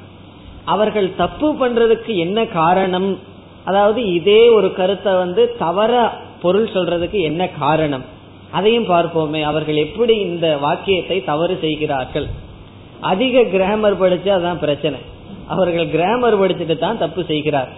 [0.64, 3.18] அவர்கள் தப்பு பண்றதுக்கு என்ன காரணம்?
[3.64, 8.04] அதாவது இதே ஒரு கருத்தை வந்து தவற பொருள் சொல்றதுக்கு என்ன காரணம்?
[8.58, 9.40] அதையும் பார்ப்போமே.
[9.50, 12.28] அவர்கள் எப்படி இந்த வாக்கியத்தை தவறு செய்கிறார்கள்?
[13.12, 14.98] அதிக கிராமர் படிச்சு அதான் பிரச்சனை.
[15.46, 17.70] அவர்கள் கிராமர் படிச்சுட்டு தான் தப்பு செய்கிறார்.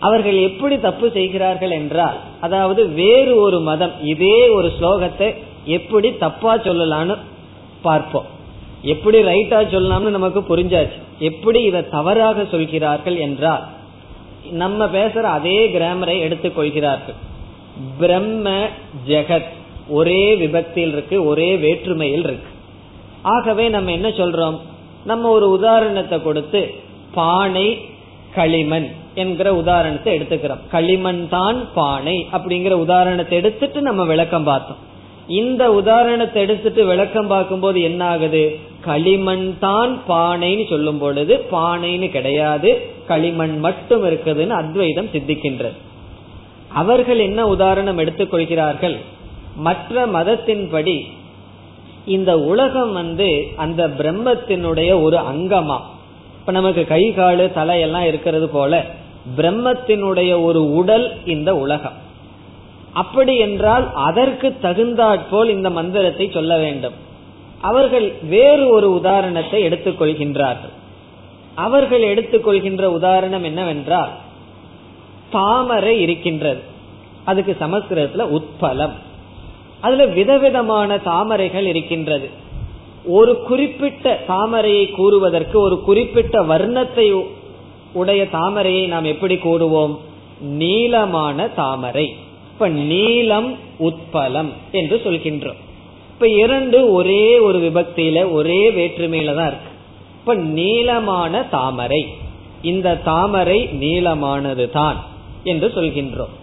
[0.00, 5.28] அவர்கள் எப்படி தப்பு செய்கிறார்கள் என்றால் அதாவது வேறு ஒரு மதம் இதே ஒரு ஸ்லோகத்தை
[5.78, 7.14] எப்படி தப்பா சொல்லலான்னு
[7.82, 8.28] பார்ப்போம்.
[8.92, 10.98] எப்படி ரைட்டா சொல்லலாம்னு நமக்கு புரிஞ்சாச்சு.
[11.30, 13.64] எப்படி இதை தவறாக சொல்கிறார்கள் என்றால்
[14.62, 17.18] நம்ம பேசுற அதே கிராமரை எடுத்துக்கொள்கிறார்கள்.
[17.98, 18.66] பிரம்ம
[19.08, 19.52] ஜெகத்.
[19.88, 22.48] ஒரே விபத்தில் இருக்கு ஒரே வேற்றுமையில் இருக்கு.
[23.22, 24.58] ஆகவே நம்ம என்ன சொல்றோம்?
[25.04, 26.74] நம்ம ஒரு உதாரணத்தை கொடுத்து
[27.14, 27.78] பானை
[28.34, 30.60] களிமண் என்கிற உதாரணத்தை எடுத்துக்கிறோம்.
[30.70, 34.76] களிமண் தான் பானை அப்படிங்கிற உதாரணத்தை எடுத்துட்டு நம்ம விளக்கம் பார்த்தோம்.
[35.26, 38.58] இந்த உதாரணத்தை எடுத்துட்டு விளக்கம் பார்க்கும்போது என்ன ஆகுது?
[38.80, 45.76] களிமண் தான் பானைன்னு சொல்லும் பொழுது பானைன்னு கிடையாது களிமண் மட்டும் இருக்குதுன்னு அத்வைதம் சித்திக்கின்றது.
[46.68, 48.96] அவர்கள் என்ன உதாரணம் எடுத்துக்கொள்கிறார்கள்
[49.56, 51.06] மற்ற மதத்தின்படி
[52.04, 55.78] இந்த உலகம் வந்து அந்த பிரம்மத்தினுடைய ஒரு அங்கமா?
[56.40, 58.84] இப்ப நமக்கு கை காலு தலையெல்லாம் இருக்கிறது போல
[59.36, 61.92] பிரம்மத்தினுடைய ஒரு உடல் இந்த உலகம்.
[62.92, 66.92] அப்படி என்றால் அதற்கு தகுந்தாற்போல் இந்த மந்திரத்தை சொல்ல வேண்டும்.
[67.60, 70.74] அவர்கள் வேறு ஒரு உதாரணத்தை எடுத்துக்கொள்கின்றார்கள்
[71.54, 74.10] அவர்கள் எடுத்துக்கொள்கின்ற உதாரணம் என்னவென்றால்
[75.36, 76.62] தாமரை இருக்கின்றது.
[77.24, 78.94] அதுக்கு சமஸ்கிருதத்துல உட்பலம்
[79.80, 82.28] அதுல விதவிதமான தாமரைகள் இருக்கின்றது.
[83.04, 87.06] ஒரு குறிப்பிட்ட தாமரையை கூறுவதற்கு ஒரு குறிப்பிட்ட வர்ணத்தை
[87.92, 89.94] உடைய தாமரையை நாம் எப்படி கூறுவோம்?
[90.40, 92.06] நீளமான தாமரை.
[92.52, 95.60] இப்ப நீளம் உட்பலம் என்று சொல்கின்றோம்.
[96.10, 99.70] இப்ப இரண்டு ஒரே ஒரு விபக்தியில ஒரே வேற்றுமையில தான் இருக்கு.
[100.20, 102.02] இப்ப நீளமான தாமரை.
[102.62, 104.98] இந்த தாமரை நீளமானது தான்
[105.46, 106.34] என்று சொல்கின்றோம்.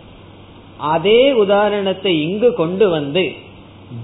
[0.78, 3.24] அதே உதாரணத்தை இங்கு கொண்டு வந்து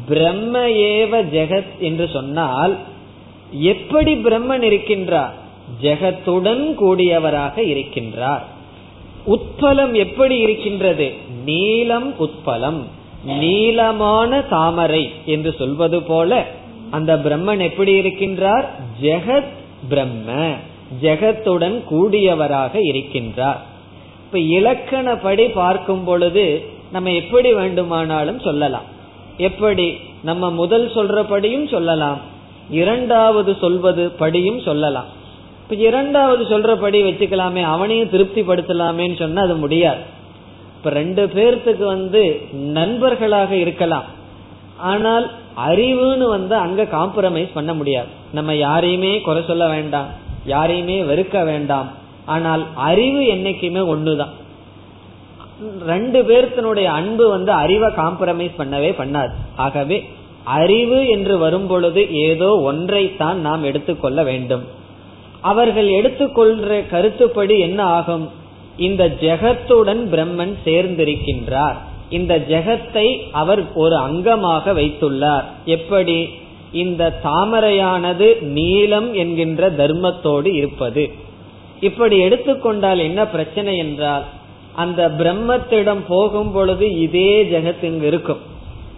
[0.08, 2.78] பிரம்ம ஏவ ஜெகத் என்று சொன்னால்
[3.52, 5.36] எப்படி பிரம்மன் இருக்கின்றார்?
[5.82, 8.46] ஜெகத்துடன் கூடியவராக இருக்கின்றார்.
[9.28, 11.08] உட்பலம் எப்படி இருக்கின்றது?
[11.46, 12.80] நீலம் உட்பலம்
[13.26, 16.48] நீளமான தாமரை என்று சொல்வது போல
[16.92, 18.66] அந்த பிரம்மன் எப்படி இருக்கின்றார்?
[19.02, 19.54] ஜெகத்
[19.90, 20.30] பிரம்ம
[21.02, 23.60] ஜெகத்துடன் கூடியவராக இருக்கின்றார்.
[24.32, 28.84] இப்ப இலக்கணப்படி பார்க்கும் பொழுது நம்ம எப்படி வேண்டுமானாலும் சொல்லலாம்.
[29.38, 29.98] எப்படி?
[30.24, 32.18] நம்ம முதல் சொல்றபடியும் சொல்லலாம்.
[32.70, 35.06] இரண்டாவது சொல்வது படியும் சொல்லலாம்.
[35.64, 40.00] இப்ப இரண்டாவது சொல்றபடி வச்சுக்கலாமே அவனையும் திருப்தி படுத்தலாமேன்னு சொன்னா அது முடியாது.
[40.78, 44.04] இப்ப ரெண்டு பேர்த்துக்கு வந்து நண்பர்களாக இருக்கலாம்.
[44.78, 45.32] ஆனால்
[45.68, 48.08] அறிவுன்னு வந்து அங்க காம்ப்ரமைஸ் பண்ண முடியாது.
[48.32, 50.08] நம்ம யாரையுமே குறை சொல்ல வேண்டாம்.
[50.46, 52.08] யாரையுமே வெறுக்க வேண்டாம்.
[52.30, 54.34] ஆனால் அறிவு என்னைக்குமே ஒண்ணுதான்.
[55.86, 59.34] ரெண்டு பேர்த்தனுடைய அன்பு வந்து அறிவை காம்ப்ரமைஸ் பண்ணவே பண்ணாது.
[59.56, 59.98] ஆகவே
[60.60, 64.64] அறிவு என்று வரும் பொழுது ஏதோ ஒன்றைத்தான் நாம் எடுத்துக்கொள்ள வேண்டும்.
[65.52, 68.26] அவர்கள் எடுத்துக்கொள்ற கருத்துப்படி என்ன ஆகும்?
[68.88, 71.78] இந்த ஜெகத்துடன் பிரம்மன் சேர்ந்திருக்கின்றார்.
[72.10, 73.08] இந்த ஜெகத்தை
[73.42, 75.48] அவர் ஒரு அங்கமாக வைத்துள்ளார்.
[75.78, 76.20] எப்படி?
[76.84, 81.04] இந்த தாமரையானது நீலம் என்கின்ற தர்மத்தோடு இருப்பது.
[81.88, 84.26] இப்படி எடுத்துக்கொண்டால் என்ன பிரச்சனை என்றால்
[84.84, 88.42] அந்த பிரம்மத்திடம் போகும் பொழுது இதே ஜெகத் இங்கு இருக்கும்.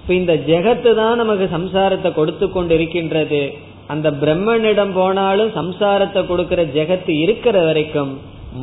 [0.01, 3.41] இப்ப இந்த ஜெகத்து தான் நமக்கு சம்சாரத்தை கொடுத்து கொண்டு இருக்கின்றது
[3.87, 8.11] அந்த பிரம்மனிடம் போனாலும் சம்சாரத்தை கொடுக்கிற ஜெகத்து இருக்கிற வரைக்கும்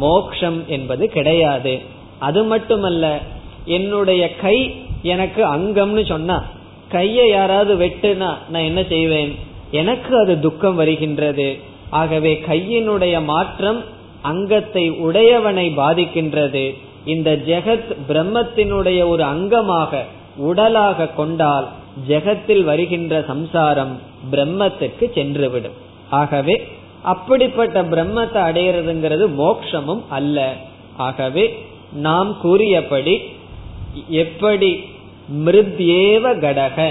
[0.04, 1.74] மோக்ஷம் என்பது கிடையாது.
[2.18, 3.04] அது மட்டுமல்ல
[3.76, 4.57] என்னுடைய கை
[5.14, 6.38] எனக்கு அங்கம்னு சொன்னா
[6.88, 9.33] கையை யாராவது வெட்டுனா நான் என்ன செய்வேன்?
[9.70, 11.48] எனக்கு அது துக்கம் வருகின்றது.
[11.90, 13.81] ஆகவே கையினுடைய மாற்றம்
[14.22, 16.74] அங்கத்தை உடையவனை பாதிக்கின்றது.
[17.04, 20.02] இந்த ஜெகத் பிரம்மத்தினுடைய ஒரு அங்கமாக
[20.37, 21.68] உடலாக கொண்டால்
[22.09, 23.98] ஜெகத்தில் வருகின்ற சம்சாரம்
[24.31, 25.76] பிரம்மத்துக்கு சென்றுவிடும்.
[26.11, 26.57] ஆகவே
[27.02, 30.54] அப்படிப்பட்ட பிரம்மத்தை அடையிறதுங்கிறது மோக்ஷமும் அல்ல.
[30.96, 31.44] ஆகவே
[31.92, 33.20] நாம் கூறியபடி
[34.09, 34.70] எப்படி
[35.44, 36.88] மிருத்யேவ கடக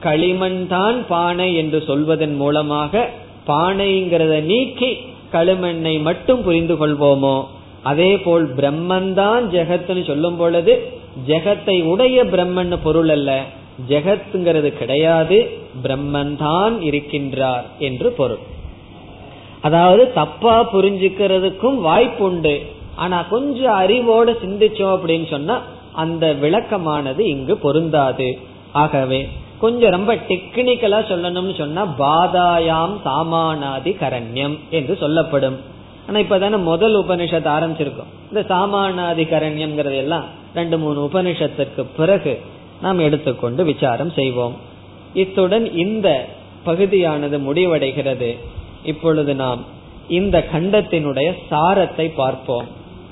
[0.00, 3.10] களிமண் தான் பானை என்று சொல்வதன் மூலமாக
[3.46, 4.90] பானைங்கிறத நீக்கி
[5.32, 7.44] களிமண்ணை மட்டும் புரிந்து கொள்வோமோ?
[7.82, 10.92] அதே போல் பிரம்மன்தான் ஜெகத்னு சொல்லும் பொழுது
[11.26, 13.42] ஜெகத்தை உடைய பிரம்மன் பொருள் அல்ல
[13.88, 15.50] ஜெகத்துங்கிறது கிடையாது
[15.82, 18.42] பிரம்மன் தான் இருக்கின்றார் என்று பொருள்.
[19.60, 22.62] அதாவது தப்பா புரிஞ்சுக்கிறதுக்கும் வாய்ப்பு உண்டு
[22.96, 28.38] ஆனா கொஞ்சம் அறிவோட சிந்திச்சோம் அப்படின்னு சொன்னா அந்த விளக்கமானது இங்கு பொருந்தாது.
[28.72, 29.28] ஆகவே
[29.62, 35.58] கொஞ்சம் ரொம்ப டெக்னிக்கலா சொல்லணும்னு சொன்னா பாதாயாம் சாமானாதி கரண்யம் என்று சொல்லப்படும்.
[36.08, 38.10] ஆனா இப்பதானே முதல் உபனிஷத் ஆரம்பிச்சிருக்கோம்.
[38.28, 42.40] இந்த சாமானாதி கரண்யம்ங்கிறது எல்லாம் ரெண்டு மூணு உபனிஷத்திற்கு பிறகு
[42.82, 44.56] நாம் எடுத்துக்கொண்டு விசாரம் செய்வோம்.
[45.14, 46.28] இத்துடன் இந்த
[46.64, 48.30] பகுதியானது முடிவடைகிறது.
[48.84, 49.64] இப்பொழுது நாம்
[50.08, 52.66] இந்த கண்டத்தினுடைய சாரத்தை பார்ப்போம்.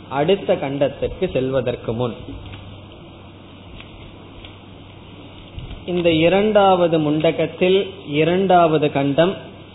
[0.08, 2.14] அடுத்த கண்டத்திற்கு செல்வதற்கு முன்.
[5.86, 9.34] இந்த இரண்டாவது முண்டகத்தில் இரண்டாவது கண்டம்.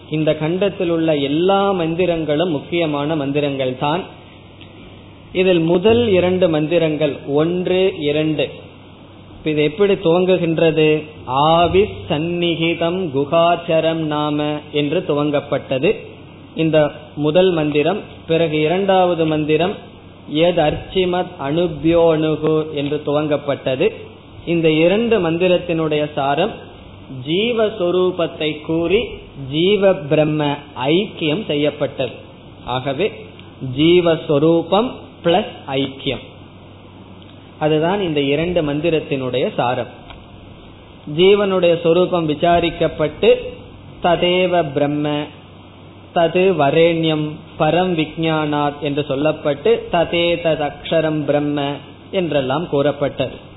[0.09, 4.03] இந்த கண்டத்தில் உள்ள எல்லா மந்திரங்களும் முக்கியமான மந்திரங்கள் தான்
[5.33, 8.49] இதில் முதல் இரண்டு மந்திரங்கள் ஒன்று இரண்டு.
[9.43, 11.03] இது எப்படி துவங்குகின்றது?
[11.25, 15.95] ஆவி சந்நிகிதம் குகாச்சரம் நாம என்று துவங்கப்பட்டது.
[16.55, 19.71] இந்த முதல் மந்திரம் பிறகு இரண்டாவது மந்திரம்
[20.29, 23.91] எத் அர்ச்சிமத் அணுபியோணுகு என்று துவங்கப்பட்டது.
[24.45, 26.51] இந்த இரண்டு மந்திரத்தினுடைய சாரம்
[27.27, 29.05] ஜீவஸ்வரூபத்தை கூறி
[29.51, 30.55] ஜீவ பிரம்ம
[30.85, 32.11] ஐக்கியம் செய்யப்பட்டது.
[32.65, 33.25] ஆகவே
[33.77, 34.91] ஜீவஸ்வரூபம்
[35.23, 36.23] பிளஸ் ஐக்கியம்.
[37.59, 39.87] அதுதான் இந்த இரண்டு மந்திரத்தினுடைய சாரம்.
[41.17, 43.53] ஜீவனுடைய சொரூபம் விசாரிக்கப்பட்டு
[44.03, 45.09] ததேவ பிரம்ம
[46.15, 51.71] தது வரேண்யம் பரம் விஜயானாத் என்று சொல்லப்பட்டு ததே தத் அக்ஷரம் பிரம்ம
[52.11, 53.53] என்றெல்லாம் கூறப்பட்டது.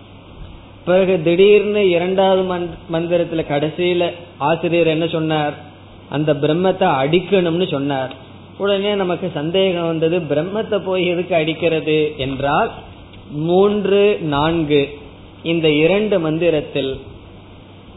[0.88, 2.42] பிறகு திடீர்னு இரண்டாவது
[2.94, 4.04] மந்திரத்துல கடைசியில
[4.48, 5.54] ஆசிரியர் என்ன சொன்னார்?
[6.16, 8.12] அந்த பிரம்மத்தை அடிக்கணும்னு சொன்னார்.
[8.62, 12.70] உடனே நமக்கு சந்தேகம் வந்தது பிரம்மத்தை போய் எதுக்கு அடிக்கிறது என்றால்
[13.48, 14.02] மூன்று
[14.34, 14.82] நான்கு
[15.52, 16.92] இந்த இரண்டு மந்திரத்தில்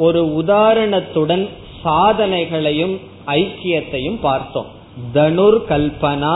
[0.06, 1.45] ஒரு உதாரணத்துடன்
[1.84, 2.95] சாதனைகளையும்
[3.39, 4.69] ஐக்கியத்தையும் பார்த்தோம்.
[5.15, 6.36] தனுர் கல்பனா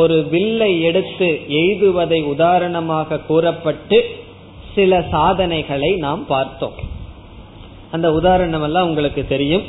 [0.00, 1.28] ஒரு வில்லை எடுத்து
[1.60, 3.98] எய்துவதை உதாரணமாக கூறப்பட்டு
[4.78, 6.72] சில சாதனைகளை நாம் பார்த்தோம்.
[7.90, 9.62] அந்த உதாரணம் எல்லாம் உங்களுக்கு தெரியும்.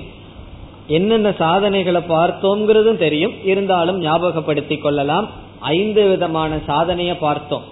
[0.88, 3.32] என்னென்ன சாதனைகளை பார்த்தோம்ங்கிறதும் தெரியும்.
[3.44, 5.30] இருந்தாலும் ஞாபகப்படுத்தி கொள்ளலாம்.
[5.60, 7.64] ஐந்து விதமான சாதனைய பார்த்தோம்.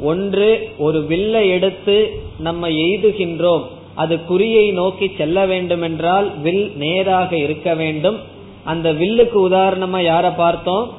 [0.00, 3.62] ஒன்று ஒரு வில்லை எடுத்து நம்ம எய்துகின்றோம்.
[3.94, 8.18] அது குறியை நோக்கி செல்ல வேண்டும் என்றால் வில் நேராக இருக்க வேண்டும்.
[8.64, 10.90] அந்த வில்லுக்கு உதாரணமா யார பார்த்தோம்?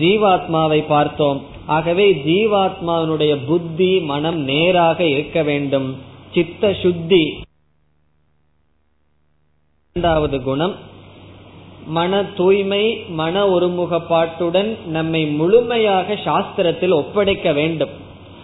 [0.00, 1.42] ஜீவாத்மாவை பார்த்தோம்.
[1.72, 5.88] ஆகவே ஜீவாத்மாவினுடைய புத்தி மனம் நேராக இருக்க வேண்டும்.
[6.34, 7.22] சித்த சுத்தி.
[9.94, 10.74] இரண்டாவது குணம்
[11.86, 17.94] மன தூய்மை மன ஒருமுகப்பாட்டுடன் நம்மை முழுமையாக சாஸ்திரத்தில் ஒப்படைக்க வேண்டும்.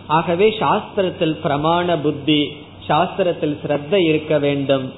[0.06, 2.40] ஆகவே சாஸ்திரத்தில் பிரமாண புத்தி
[2.88, 4.92] சாஸ்திரத்தில் சிரத்த இருக்க வேண்டும்.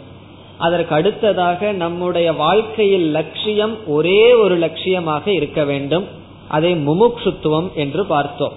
[0.59, 6.19] அதற்கு அடுத்ததாக நம்முடைய வாழ்க்கையில் லட்சியம் ஒரே ஒரு லட்சியமாக இருக்க வேண்டும்.
[6.51, 8.53] அதை முமுக்ஷுத்துவம் என்று பார்த்தோம்.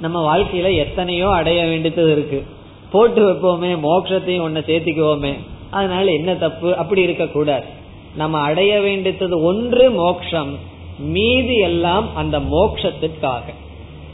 [0.00, 2.46] நம்ம வாழ்க்கையில எத்தனையோ அடைய வேண்டியது இருக்கு.
[2.90, 5.32] போட்டு வைப்போமே மோட்சத்தையும் ஒன்ன சேர்த்திக்குவோமே.
[5.70, 6.76] அதனால என்ன தப்பு?
[6.76, 7.64] அப்படி இருக்க கூடாது
[8.16, 10.52] நம்ம அடைய வேண்டியது ஒன்று மோக்ஷம்.
[10.98, 13.46] மீதி எல்லாம் அந்த மோக்ஷத்திற்காக.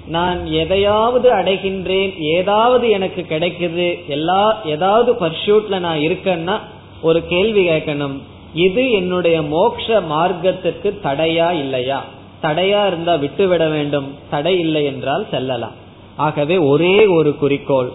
[0.07, 6.61] நான் எதையாவது அடைகின்றேன் ஏதாவது எனக்கு கிடைக்குது எல்லா ஏதாவது பர்சூட்ல நான் இருக்கேன்னா
[7.03, 8.19] ஒரு கேள்வி கேட்கணும்.
[8.55, 12.05] இது என்னுடைய மோக்ஷ மார்க்கத்திற்கு தடையா இல்லையா?
[12.45, 14.15] தடையா இருந்தா விட்டுவிட வேண்டும்.
[14.31, 15.83] தடை இல்லை என்றால் செல்லலாம்.
[16.17, 17.91] ஆகவே ஒரே ஒரு குறிக்கோள்.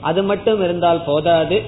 [0.00, 1.62] அது மட்டும் இருந்தால் போதாது.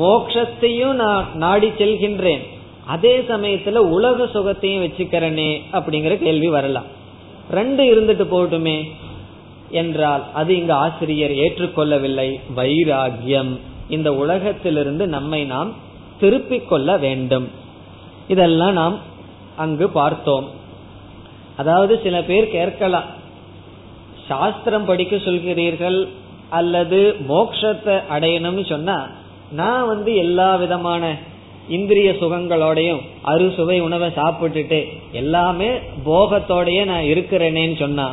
[0.00, 2.42] மோக்ஷத்தையும் நான் நாடி செல்கின்றேன்.
[2.86, 6.84] அதே சமயத்துல உலக சுகத்தையும் வச்சுக்கிறனே அப்படிங்கிற கேள்வி வரலாம்.
[7.50, 8.90] ரெண்டு இருந்துட்டு போட்டுமே
[9.70, 12.40] என்றால் அது இங்கு ஆசிரியர் ஏற்றுக்கொள்ளவில்லை.
[12.56, 15.72] வைராகியம் இந்த உலகத்திலிருந்து நம்மை நாம்
[16.20, 17.48] திருப்பிக் கொள்ள வேண்டும்.
[18.28, 18.98] இதெல்லாம் நாம்
[19.56, 20.48] அங்கு பார்த்தோம்.
[21.60, 23.08] அதாவது சில பேர் கேட்கலாம்.
[24.28, 25.98] சாஸ்திரம் படிக்க சொல்கிறீர்கள்
[26.48, 28.98] அல்லது மோக்ஷத்தை அடையணும்னு சொன்னா
[29.52, 31.02] நான் வந்து எல்லா விதமான
[31.68, 34.80] இந்திரிய சுகங்களோடையும் அறுசுவை உணவை சாப்பிட்டுட்டு
[35.12, 35.68] எல்லாமே
[36.06, 38.06] போகத்தோடையே நான் இருக்கிறேனேன்னு சொன்னா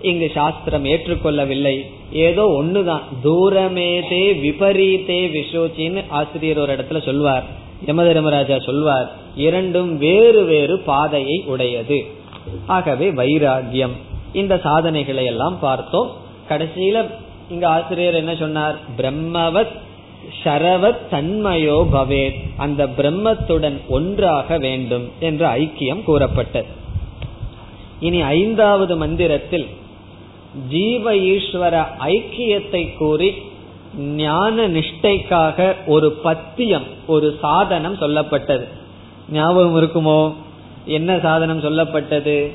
[0.00, 1.74] இங்கு சாஸ்திரம் ஏற்றுக்கொள்ளவில்லை.
[2.12, 3.04] ஏதோ ஒண்ணுதான்.
[3.24, 7.44] தூரமேதே விபரீதே விசோச்சின்னு ஆசிரியர் ஒரு இடத்துல சொல்வார்.
[7.86, 11.98] யமதர்மராஜா சொல்வார் இரண்டும் வேறு வேறு பாதையை உடையது.
[12.66, 13.96] ஆகவே வைராகியம்
[14.32, 16.10] இந்த சாதனைகளை எல்லாம் பார்த்தோம்.
[16.48, 17.06] கடைசியில
[17.50, 18.78] இங்க ஆசிரியர் என்ன சொன்னார்?
[18.96, 19.76] பிரம்மவத்
[20.44, 22.40] சரவத் தன்மயோ பவேத்.
[22.56, 26.66] அந்த பிரம்மத்துடன் ஒன்றாக வேண்டும் என்ற ஐக்கியம் கூறப்பட்டது.
[28.00, 29.66] இனி ஐந்தாவது மந்திரத்தில்
[30.68, 33.34] ஜீவ ஈஸ்வர ஐக்கியத்தை கூறி
[33.96, 38.68] ஞான நிஷ்டைக்காக ஒரு பத்தியம் ஒரு சாதனம் சொல்லப்பட்டது.
[39.30, 40.32] ஞாபகம் இருக்குமோ?
[40.84, 42.50] என்ன சாதனம் சொல்லப்பட்டது?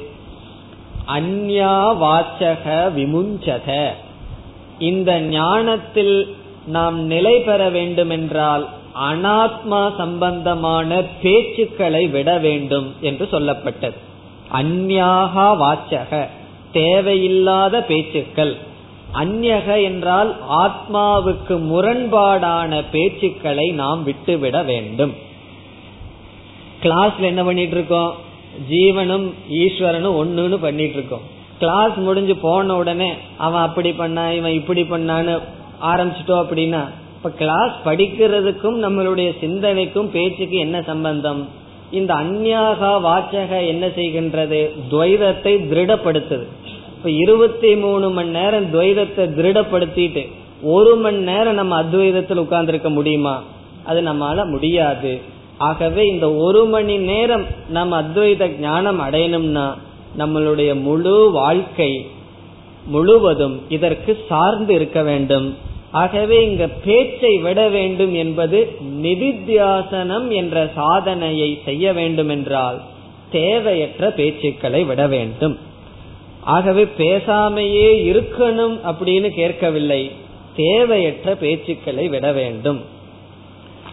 [1.07, 3.89] அந்யா வாச்சக விமுஞ்சக
[4.79, 6.35] இந்த ஞானத்தில்
[6.65, 8.67] நாம் நிலை பெற வேண்டுமென்றால்
[9.09, 13.93] அனாத்மா சம்பந்தமான பேச்சுக்களை விட வேண்டும் என்று சொல்லப்பட்டது.
[14.53, 16.27] அந்யாகா வாச்சக
[16.71, 18.57] தேவையில்லாத பேச்சுக்கள்.
[19.13, 25.13] அந்யக என்றால் ஆத்மாவுக்கு முரண்பாடான பேச்சுக்களை நாம் விட்டுவிட வேண்டும்.
[26.83, 28.11] கிளாஸ்ல என்ன பண்ணிட்டு இருக்கோம்
[28.69, 31.21] ஜீவனும் ஈஸ்வரனும் ஒண்ணுன்னு பண்ணிட்டு இருக்கோம்
[31.59, 35.39] கிளாஸ் முடிஞ்சு போன உடனே அவன் அப்படி பண்ணா இவன் இப்படி பண்ணான்னு
[35.81, 36.81] ஆரம்பிச்சிட்டோம் அப்படின்னா
[37.15, 41.49] இப்ப கிளாஸ் படிக்கிறதுக்கும் நம்மளுடைய சிந்தனைக்கும் பேச்சுக்கு என்ன சம்பந்தம்?
[41.91, 44.71] இந்த அந்யாகா வாச்சக என்ன செய்கின்றது?
[44.91, 46.45] துவைதத்தை திருடப்படுத்துது.
[46.97, 53.43] இப்ப இருபத்தி மூணு மணி நேரம் துவைதத்தை திருடப்படுத்திட்டு ஒரு மணி நேரம் நம்ம அத்வைதத்தில் உட்கார்ந்துருக்க முடியுமா?
[53.83, 55.21] அது நம்மால முடியாது.
[55.57, 59.73] ஆகவே இந்த ஒரு மணி நேரம் நம்ம அத்வைத ஞானம் அடையணும்னா
[60.17, 62.05] நம்மளுடைய முழு வாழ்க்கை
[62.85, 65.57] முழுவதும் இதற்கு சார்ந்து இருக்க வேண்டும்.
[65.91, 72.81] ஆகவே இங்க பேச்சை விட வேண்டும் என்பது நிதித்தியாசனம் என்ற சாதனையை செய்ய வேண்டும் என்றால்
[73.31, 75.57] தேவையற்ற பேச்சுக்களை விட வேண்டும்.
[76.41, 80.11] ஆகவே பேசாமையே இருக்கணும் அப்படின்னு கேட்கவில்லை.
[80.55, 82.95] தேவையற்ற பேச்சுக்களை விட வேண்டும்.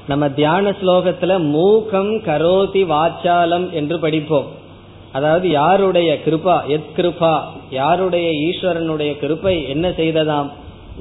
[0.08, 4.44] நம்ம தியான ஸ்லோகத்துல மூகம் கரோதி வாச்சாலம் என்று படிப்போம்.
[5.12, 7.40] அதாவது யாருடைய கிருபா எத் கிருபா
[7.70, 10.50] யாருடைய ஈஸ்வரனுடைய கிருப்பை என்ன செய்ததாம்?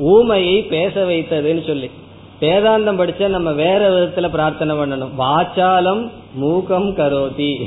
[0.03, 1.89] ஊமையை பேச வைத்ததுன்னு சொல்லி.
[2.41, 5.09] வேதாந்தம் படிச்சா நம்ம வேற விதத்துல பிரார்த்தனை பண்ணணும்.
[5.17, 7.65] வாச்சாலம் மூகம் கரோதி.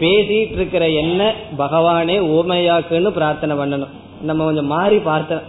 [0.00, 3.88] பேசிட்டு இருக்கிற என்ன பகவானே ஊமையாக்குன்னு பிரார்த்தனை பண்ணணும்.
[4.20, 4.98] நம்ம கொஞ்சம் மாறி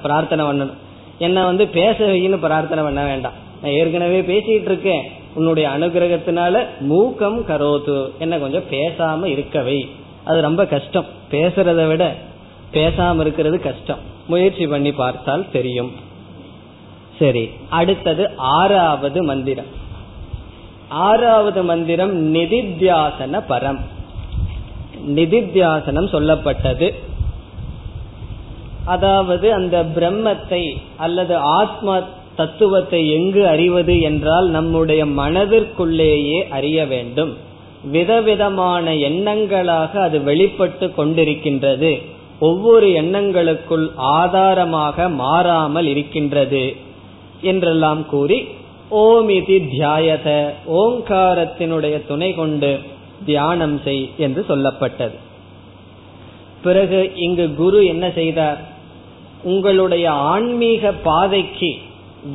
[0.02, 0.74] பிரார்த்தனை பண்ணணும்.
[1.18, 3.32] என்ன வந்து பேச வைன்னு பிரார்த்தனை பண்ண வேண்டாம்.
[3.62, 8.10] நான் ஏற்கனவே பேசிட்டு இருக்கேன் உன்னுடைய அனுகிரகத்தினால மூக்கம் கரோத்து.
[8.20, 9.90] என்ன கொஞ்சம் பேசாம இருக்கவை.
[10.24, 11.06] அது ரொம்ப கஷ்டம்.
[11.32, 12.16] பேசுறத விட
[12.74, 13.98] பேசாம இருக்கிறது கஷ்டம்.
[14.28, 15.92] முயற்சி பண்ணி பார்த்தால் தெரியும்.
[17.20, 19.82] சரி அடுத்தது ஆறாவது மந்திரம்.
[20.88, 23.80] ஆறாவது மந்திரம் நிதித்தியாசன பரம்.
[25.08, 26.94] நிதித்தியாசனம் சொல்லப்பட்டது.
[28.86, 32.00] அதாவது அந்த பிரம்மத்தை அல்லது ஆத்மா
[32.36, 37.34] தத்துவத்தை எங்கு அறிவது என்றால் நம்முடைய மனதிற்குள்ளேயே அறிய வேண்டும்.
[37.92, 41.92] விதவிதமான எண்ணங்களாக அது வெளிப்பட்டு கொண்டிருக்கின்றது.
[42.40, 46.76] ஒவ்வொரு எண்ணங்களுக்குள் ஆதாரமாக மாறாமல் இருக்கின்றது
[47.42, 48.40] என்றெல்லாம் கூறி
[48.92, 50.30] ஓமிதி தியாயத
[50.80, 52.72] ஓங்காரத்தினுடைய துணை கொண்டு
[53.26, 55.18] தியானம் செய் என்று சொல்லப்பட்டது.
[56.64, 58.60] பிறகு இங்கு குரு என்ன செய்தார்?
[59.44, 61.72] உங்களுடைய ஆன்மீக பாதைக்கு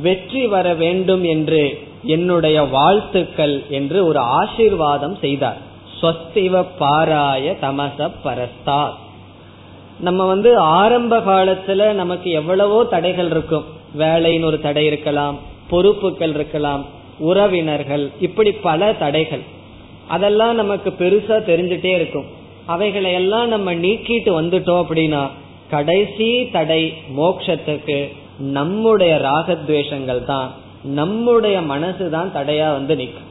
[0.01, 5.57] வெற்றி வர வேண்டும் என்று என்னுடைய வாழ்த்துக்கள் என்று ஒரு ஆசீர்வாதம் செய்தார்.
[6.01, 8.89] ஸ்வஸ்திவ பாராய தமச பரஸ்தா.
[9.99, 13.65] நம்ம வந்து ஆரம்ப காலத்துல நமக்கு எவ்வளவோ தடைகள் இருக்கும்.
[13.97, 15.37] வேலைன்னு ஒரு தடை இருக்கலாம்
[15.69, 16.85] பொறுப்புகள் இருக்கலாம்
[17.19, 19.41] உறவினர்கள் இப்படி பல தடைகள்.
[20.07, 22.25] அதெல்லாம் நமக்கு பெருசா தெரிஞ்சுட்டே இருக்கும்.
[22.65, 25.29] அவைகளை எல்லாம் நம்ம நீக்கிட்டு வந்துட்டோம் அப்படின்னா
[25.69, 30.51] கடைசி தடை மோக்ஷத்துக்கு நம்முடைய ராகத்வேஷங்கள் தான்
[30.83, 33.27] நம்முடைய மனசு தான் தடையா வந்து நிற்கும்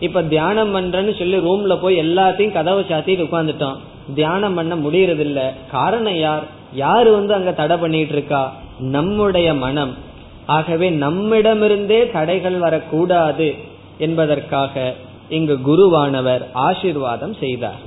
[0.00, 3.76] இப்ப தியானம் பண்றேன்னு சொல்லி ரூம்ல போய் எல்லாத்தையும் கதவை சாத்திட்டு உட்காந்துட்டோம்
[4.14, 6.42] தியானம் பண்ண முடியறது இல்ல காரணம் யார்?
[6.72, 8.52] யாரு வந்து அங்க தடை பண்ணிட்டு இருக்கா?
[8.78, 9.94] நம்முடைய மனம்.
[10.46, 13.54] ஆகவே நம்மிடமிருந்தே தடைகள் வரக்கூடாது
[13.98, 14.94] என்பதற்காக
[15.28, 17.80] இங்கு குருவானவர் ஆசிர்வாதம் செய்தார்.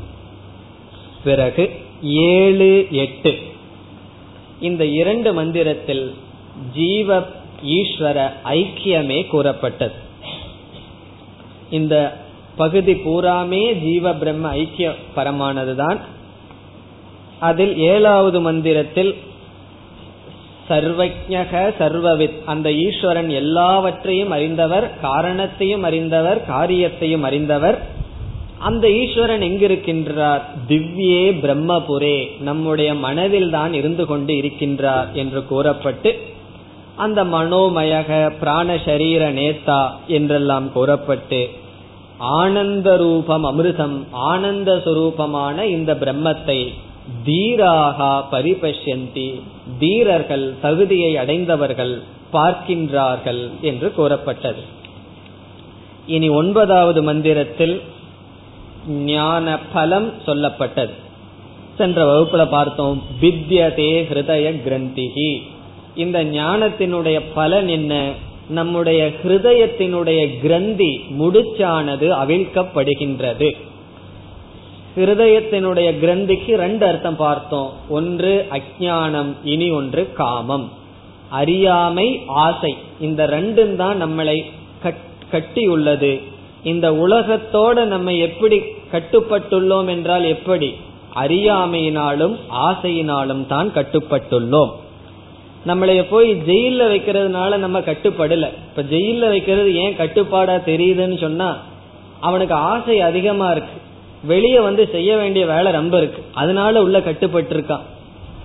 [1.23, 1.71] பிறகு
[2.01, 3.37] ஏழு எட்டு.
[4.59, 6.13] இந்த இரண்டு மந்திரத்தில்
[6.73, 7.19] ஜீவ
[7.65, 9.93] ஈஸ்வர ஐக்கியமே கூறப்பட்டது.
[11.69, 12.17] இந்த
[12.55, 15.99] பகுதி பூராமே ஜீவ பிரம்ம ஐக்கிய பரமானதுதான்.
[17.39, 19.15] அதில் ஏழாவது மந்திரத்தில்
[20.69, 27.85] சர்வஜக சர்வவித் அந்த ஈஸ்வரன் எல்லாவற்றையும் அறிந்தவர் காரணத்தையும் அறிந்தவர் காரியத்தையும் அறிந்தவர்.
[28.57, 30.41] அந்த ஈஸ்வரன் எங்கிருக்கின்றார்?
[30.67, 36.33] திவ்யே பிரம்மபுரே நம்முடைய மனதில் தான் இருந்து கொண்டு இருக்கின்றார் என்று கூறப்பட்டு
[36.97, 41.49] அந்த மனோமயக பிராண சரீர நேத்தா என்றெல்லாம் கூறப்பட்டு
[42.17, 46.59] ஆனந்த ரூபம் அமிர்தம் ஆனந்த சுரூபமான இந்த பிரம்மத்தை
[47.25, 49.41] தீராகா பரிபஷ்யந்தி
[49.79, 52.01] தீரர்கள் தகுதியை அடைந்தவர்கள்
[52.33, 54.61] பார்க்கின்றார்கள் என்று கூறப்பட்டது.
[56.05, 57.81] இனி ஒன்பதாவது மந்திரத்தில்
[59.05, 60.95] ஞான பலம் சொல்லப்பட்டது.
[61.77, 65.29] சென்ற வகுப்புல பார்த்தோம் வித்யதே ஹிருதய கிரந்திகி
[65.95, 68.11] இந்த ஞானத்தினுடைய பலன் என்ன?
[68.49, 73.55] நம்முடைய ஹிருதயத்தினுடைய கிரந்தி முடிச்சானது அவிழ்க்கப்படுகின்றது.
[74.97, 77.71] ஹிருதயத்தினுடைய கிரந்திக்கு ரெண்டு அர்த்தம் பார்த்தோம்.
[77.89, 80.71] ஒன்று அஜானம் இனி ஒன்று காமம்.
[81.29, 84.43] அறியாமை ஆசை இந்த ரெண்டும் தான் நம்மளை
[85.31, 86.21] கட்டியுள்ளது.
[86.63, 90.73] இந்த உலகத்தோட நம்ம எப்படி கட்டுப்பட்டுள்ளோம் என்றால் எப்படி?
[91.15, 92.37] அறியாமையினாலும்
[92.67, 94.71] ஆசையினாலும் தான் கட்டுப்பட்டுள்ளோம்.
[95.67, 98.49] நம்மளைய போய் ஜெயில வைக்கிறதுனால நம்ம கட்டுப்படல.
[98.69, 101.57] இப்ப ஜெயில வைக்கிறது ஏன் கட்டுப்பாடா தெரியுதுன்னு சொன்னா
[102.19, 103.81] அவனுக்கு ஆசை அதிகமா இருக்கு.
[104.23, 106.23] வெளியே வந்து செய்ய வேண்டிய வேலை ரொம்ப இருக்கு.
[106.33, 107.81] அதனால உள்ள கட்டுப்பட்டு இருக்கான்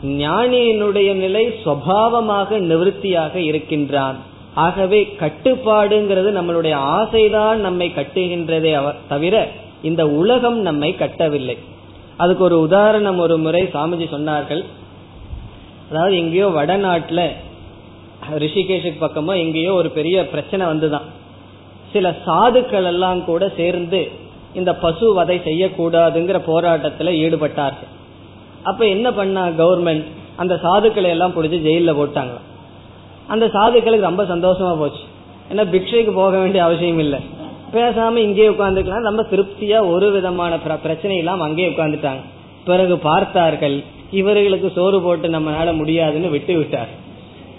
[0.04, 4.16] ஞானியினுடைய நிலை சுவாவமாக நிவர்த்தியாக இருக்கின்றான்.
[4.54, 9.48] ஆகவே கட்டுப்பாடுங்கிறது நம்மளுடைய ஆசைதான் நம்மை கட்டுகின்றதே தவிர
[9.82, 11.58] இந்த உலகம் நம்மை கட்டவில்லை.
[12.16, 14.64] அதுக்கு ஒரு உதாரணம் ஒரு முறை சாமிஜி சொன்னார்கள்.
[15.91, 17.22] அதாவது எங்கேயோ வடநாட்டுல
[18.45, 21.07] ரிஷிகேஷுக்கு பக்கமா எங்கேயோ ஒரு பெரிய பிரச்சனை வந்துதான்.
[21.93, 24.01] சில சாதுக்கள் எல்லாம் கூட சேர்ந்து
[24.59, 27.91] இந்த பசு வதை செய்யக்கூடாதுங்கிற போராட்டத்துல ஈடுபட்டார்கள்.
[28.62, 32.36] அப்ப என்ன பண்ணா கவர்மெண்ட் அந்த சாதுக்களை எல்லாம் பிடிச்சி ஜெயில போட்டாங்க
[33.32, 35.05] அந்த சாதுக்களுக்கு ரொம்ப சந்தோஷமா போச்சு.
[35.51, 37.20] ஏன்னா பிக்ஷைக்கு போக வேண்டிய அவசியம் இல்லை.
[37.74, 40.53] பேசாம இங்கேயே உட்காந்துக்கலாம் ரொம்ப திருப்தியா ஒரு விதமான
[40.86, 42.22] பிரச்சனை இல்லாம அங்கேயே உட்காந்துட்டாங்க
[42.64, 43.76] பிறகு பார்த்தார்கள்
[44.11, 46.88] இவர்களுக்கு சோறு போட்டு நம்மளால முடியாதுன்னு விட்டு விட்டார்.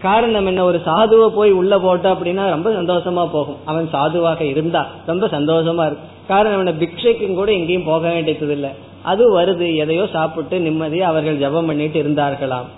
[0.02, 0.64] காரணம் என்ன?
[0.64, 3.58] ஒரு சாதுவை போய் உள்ள போட்டா அப்படின்னா ரொம்ப சந்தோஷமா போகும்.
[3.66, 6.86] அவன் சாதுவாக இருந்தா ரொம்ப சந்தோஷமா இருக்கு காரணம் என்ன?
[6.86, 8.70] பிக்ஷைக்கும் கூட எங்கேயும் போக வேண்டியது இல்லை
[9.04, 12.70] அது வருது எதையோ சாப்பிட்டு நிம்மதியை அவர்கள் ஜபம் பண்ணிட்டு இருந்தார்களாம்.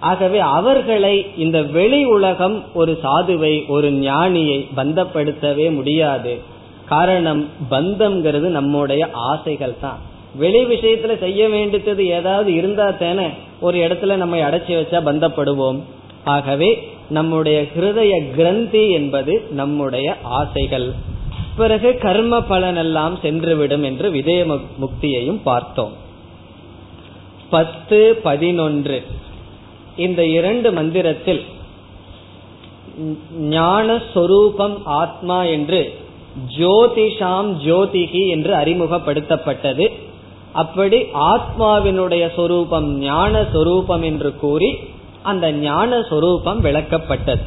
[0.00, 6.40] ஆகவே அவர்களை இந்த வெளி உலகம் ஒரு சாதுவை ஒரு ஞானியை பந்தப்படுத்தவே முடியாது.
[6.88, 9.98] காரணம் பந்தம்ங்கிறது நம்முடைய ஆசைகள் தான்
[10.34, 13.26] வெளி விஷயத்துல செய்ய வேண்டியது ஏதாவது இருந்தா தானே
[13.60, 15.80] ஒரு இடத்துல நம்ம அடைச்சி வச்சா பந்தப்படுவோம்.
[16.24, 20.92] ஆகவே நம்முடைய ஹிருதய கிரந்தி என்பது நம்முடைய ஆசைகள்.
[21.56, 25.92] பிறகு கர்ம பலனெல்லாம் சென்றுவிடும் என்று விதய முக்தியையும் பார்த்தோம்.
[27.50, 29.02] பத்து பதினொன்று.
[29.96, 31.42] இந்த இரண்டு மந்திரத்தில்
[33.38, 35.94] ஞான சொரூபம் ஆத்மா என்று
[36.56, 39.92] ஜோதிஷாம் ஜோதிகி என்று அறிமுகப்படுத்தப்பட்டது.
[40.54, 40.98] அப்படி
[41.32, 44.70] ஆத்மாவினுடைய சொரூபம் ஞான சொரூபம் என்று கூறி
[45.30, 47.44] அந்த ஞான சொரூபம் விளக்கப்பட்டது.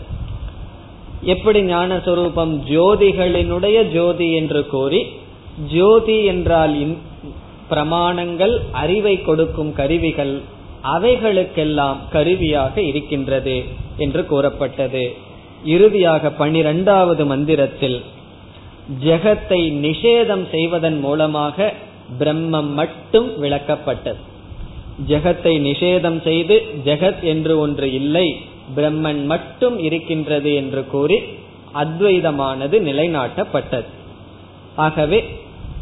[1.34, 2.54] எப்படி ஞான சொரூபம்?
[2.70, 5.02] ஜோதிகளினுடைய ஜோதி என்று கூறி
[5.76, 6.76] ஜோதி என்றால்
[7.72, 10.36] பிரமாணங்கள் அறிவை கொடுக்கும் கருவிகள்
[10.96, 13.56] அவைகளுக்கெல்லாம் கருவியாக இருக்கின்றது
[13.98, 15.06] என்று கூறப்பட்டது.
[15.66, 17.98] இறுதியாக பனிரெண்டாவது மந்திரத்தில்
[19.06, 21.74] ஜெகத்தை நிஷேதம் செய்வதன் மூலமாக
[22.20, 24.22] பிரம்மம் மட்டும் விளக்கப்பட்டது.
[25.08, 26.56] ஜெகத்தை நிஷேதம் செய்து
[26.86, 28.36] ஜெகத் என்று ஒன்று இல்லை
[28.76, 31.18] பிரம்மன் மட்டும் இருக்கின்றது என்று கூறி
[31.74, 33.90] அத்வைதமானது நிலைநாட்டப்பட்டது.
[34.76, 35.20] ஆகவே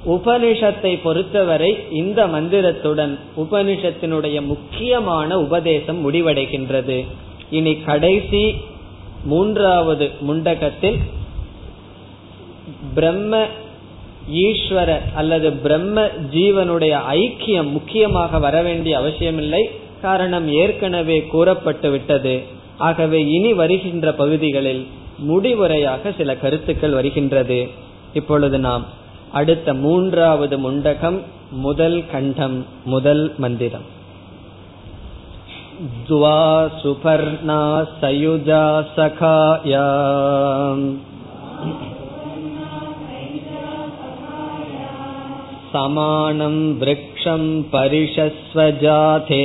[0.05, 7.05] உபனிஷத்தை பொறுத்தவரை இந்த மந்திரத்துடன் உபனிஷத்தினுடைய முக்கியமான உபதேசம் முடிவடைகின்றது.
[7.49, 8.55] இனி கடைசி
[9.23, 10.99] மூன்றாவது முண்டகத்தில்
[12.93, 13.47] பிரம்ம
[14.40, 19.62] ஈஸ்வர அல்லது பிரம்ம ஜீவனுடைய ஐக்கியம் முக்கியமாக வர வேண்டிய அவசியமில்லை
[20.02, 22.34] காரணம் ஏற்கனவே கூறப்பட்டு விட்டது
[22.78, 24.82] ஆகவே இனி வருகின்ற பகுதிகளில்
[25.28, 27.60] முடிவுரையாக சில கருத்துக்கள் வருகின்றது
[28.12, 28.84] இப்பொழுது நாம்
[29.32, 31.18] அடுத்த மூன்றாவது முண்டகம்
[31.62, 33.88] முதல் கண்டம் முதல் மந்திரம்
[36.06, 36.40] द्वा
[36.80, 37.60] सुपर्णा
[38.00, 38.64] सयुजा
[38.96, 39.86] सखाया
[45.74, 47.42] समानं वृक्षं
[47.74, 49.44] परिषस्वजाते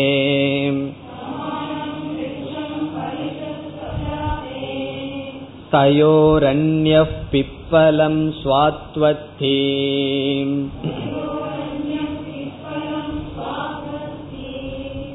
[5.74, 9.56] तयोरन्यः पिप्पलं स्वात्वत्ति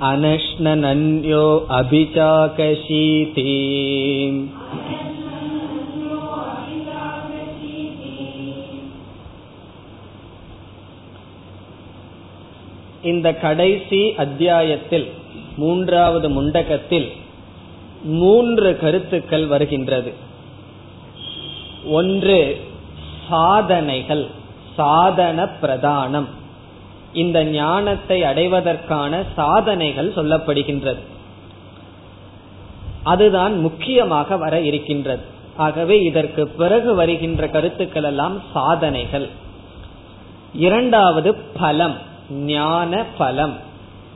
[0.09, 1.45] अनश्ननन्यो
[1.79, 3.55] अभिचाकशीति
[13.06, 15.12] இந்த கடைசி அத்தியாயத்தில்
[15.58, 17.12] மூன்றாவது முண்டகத்தில்
[18.04, 20.14] மூன்று கருத்துக்கள் வருகின்றது.
[21.86, 22.62] ஒன்று
[23.30, 24.28] சாதனைகள்
[24.76, 26.26] சாதன பிரதானம்.
[27.14, 31.00] இந்த ஞானத்தை அடைவதற்கான சாதனைகள் சொல்லப்படுகின்றது.
[33.04, 35.24] அதுதான் முக்கியமாக வர இருக்கின்றது.
[35.56, 39.30] ஆகவே இதற்கு பிறகு வருகின்ற கருத்துக்கள் எல்லாம் சாதனைகள்.
[40.54, 42.14] இரண்டாவது பலம்.
[42.30, 43.60] ஞான பலம்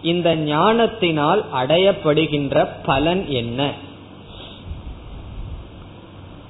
[0.01, 3.73] இந்த ஞானத்தினால் அடையப்படுகின்ற பலன் என்ன?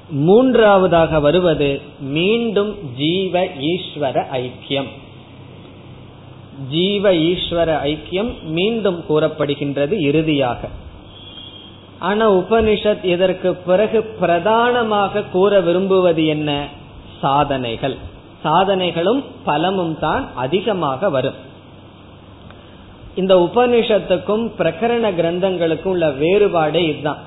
[0.09, 4.87] மூன்றாவதாக வருவது மீண்டும் ஜீவ ஈஸ்வர ஐக்கியம்.
[6.69, 10.67] ஜீவ ஈஸ்வர ஐக்கியம் மீண்டும் கூறப்படுகின்றது இறுதியாக.
[11.99, 16.67] ஆனா உபனிஷத் இதற்கு பிறகு பிரதானமாக கூற விரும்புவது என்ன?
[17.21, 17.97] சாதனைகள்.
[18.43, 21.47] சாதனைகளும் பலமும் தான் அதிகமாக வரும்.
[23.19, 27.17] இந்த உபனிஷத்துக்கும் பிரகரண கிரந்தங்களுக்கும் உள்ள வேறுபாடே இதுதான்.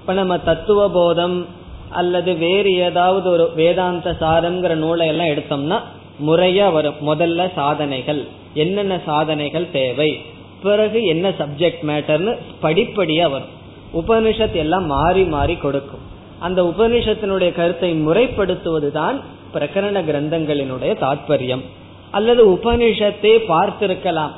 [0.00, 1.46] இப்ப நம்ம தத்துவ போதம்
[1.90, 5.78] அல்லது வேறு ஏதாவது ஒரு வேதாந்த சாரம்ங்கிற நூலை எல்லாம் எடுத்தோம்னா
[6.26, 6.94] முறையா வரும்.
[7.06, 8.26] முதல்ல சாதனைகள்.
[8.54, 10.20] என்னென்ன சாதனைகள் தேவை?
[10.62, 13.58] பிறகு என்ன சப்ஜெக்ட் மேட்டர்னு படிப்படியா வரும்.
[13.94, 16.04] உபனிஷத் எல்லாம் மாறி மாறி கொடுக்கும்.
[16.38, 19.20] அந்த உபனிஷத்தினுடைய கருத்தை முறைப்படுத்துவதுதான்
[19.54, 21.64] பிரகரண கிரந்தங்களினுடைய தாற்பயம்
[22.10, 24.30] அல்லது உபனிஷத்தை பார்த்திருக்கலாம்.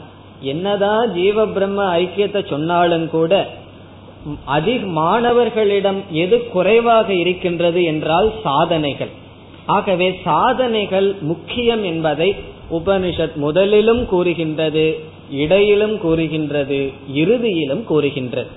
[0.43, 3.49] என்னதான் ஜீவ பிரம்ம ஐக்கியத்தை சொன்னாலும் கூட
[4.45, 9.09] அதிக மாணவர்களிடம் எது குறைவாக இருக்கின்றது என்றால் சாதனைகள்.
[9.67, 12.35] ஆகவே சாதனைகள் முக்கியம் என்பதை
[12.71, 14.99] உபனிஷத் முதலிலும் கூறுகின்றது
[15.31, 18.51] இடையிலும் கூறுகின்றது இறுதியிலும் கூறுகின்றது.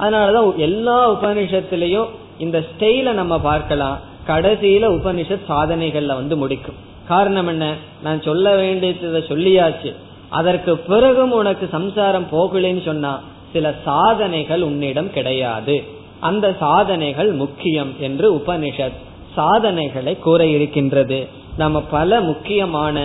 [0.00, 2.06] அதனாலதான் எல்லா உபனிஷத்திலையும்
[2.38, 3.98] இந்த ஸ்டெயில நம்ம பார்க்கலாம்.
[4.26, 6.74] கடைசியில உபனிஷத் சாதனைகள்ல வந்து முடிக்கும்.
[7.08, 7.74] காரணம் என்ன?
[8.02, 9.94] நான் சொல்ல வேண்டியதை சொல்லியாச்சு.
[10.32, 13.12] அதற்கு பிறகும் உனக்கு சம்சாரம் போகலன்னு சொன்னா
[13.52, 15.82] சில சாதனைகள் உன்னிடம் கிடையாது.
[16.20, 18.98] அந்த சாதனைகள் முக்கியம் என்று உபனிஷத்
[19.34, 21.18] சாதனைகளை கூற இருக்கின்றது
[21.56, 22.96] நம்ம பல முக்கியமான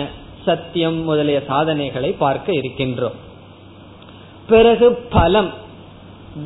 [0.44, 3.16] சத்தியம் முதலிய சாதனைகளை பார்க்க இருக்கின்றோம்.
[4.48, 5.50] பிறகு பலம்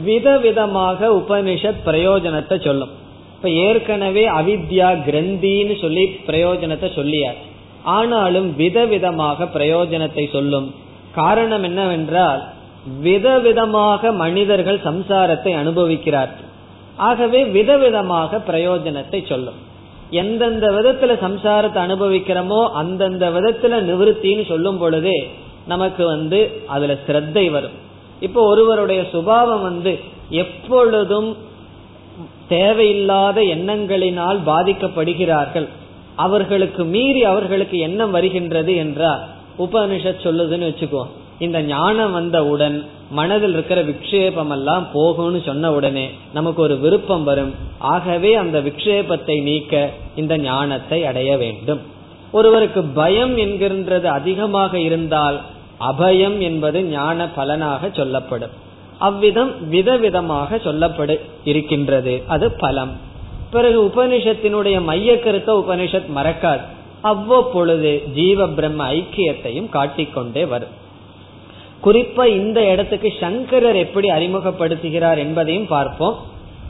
[0.06, 2.92] விதவிதமாக உபனிஷத் பிரயோஜனத்தை சொல்லும்.
[3.36, 7.50] இப்ப ஏற்கனவே அவித்யா கிரந்தின்னு சொல்லி பிரயோஜனத்தை சொல்லியாச்சு.
[7.84, 10.74] ஆனாலும் விதவிதமாக பிரயோஜனத்தை சொல்லும்.
[11.14, 12.42] காரணம் என்னவென்றால்
[13.02, 16.48] விதவிதமாக மனிதர்கள் சம்சாரத்தை அனுபவிக்கிறார்கள்.
[16.96, 19.60] ஆகவே விதவிதமாக பிரயோஜனத்தை சொல்லும்.
[20.10, 25.18] எந்தெந்த விதத்துல சம்சாரத்தை அனுபவிக்கிறோமோ அந்தந்த விதத்துல நிவிருத்தின்னு சொல்லும் பொழுதே
[25.66, 27.76] நமக்கு வந்து அதுல சிரத்தை வரும்.
[28.20, 29.92] இப்போ ஒருவருடைய சுபாவம் வந்து
[30.30, 31.36] எப்பொழுதும்
[32.48, 35.68] தேவையில்லாத எண்ணங்களினால் பாதிக்கப்படுகிறார்கள்.
[36.16, 39.20] அவர்களுக்கு மீறி அவர்களுக்கு எண்ணம் வருகின்றது என்றால்
[39.58, 41.06] உபனிஷத் சொல்லுதுன்னு வச்சுக்கோ.
[41.38, 47.54] இந்த ஞானம் வந்தவுடன் மனதில் இருக்கிற விக்ஷேபம் எல்லாம் போகும்னு சொன்ன உடனே நமக்கு ஒரு விருப்பம் வரும்.
[47.78, 51.80] ஆகவே அந்த விக்ஷேபத்தை நீக்க இந்த ஞானத்தை அடைய வேண்டும்.
[52.32, 55.40] ஒருவருக்கு பயம் என்கின்றது அதிகமாக இருந்தால்
[55.80, 58.50] அபயம் என்பது ஞான பலனாக சொல்லப்படும்.
[58.98, 62.22] அவ்விதம் விதவிதமாக சொல்லப்படு இருக்கின்றது.
[62.26, 63.10] அது பலம்.
[63.54, 66.64] பிறகு உபனிஷத்தினுடைய மைய கருத்தை உபனிஷத் மறக்காது.
[67.10, 70.74] அவ்வப்பொழுது ஜீவ பிரம்ம ஐக்கியத்தையும் காட்டிக்கொண்டே வரும்.
[71.84, 76.16] குறிப்பா இந்த இடத்துக்கு சங்கரர் எப்படி அறிமுகப்படுத்துகிறார் என்பதையும் பார்ப்போம்.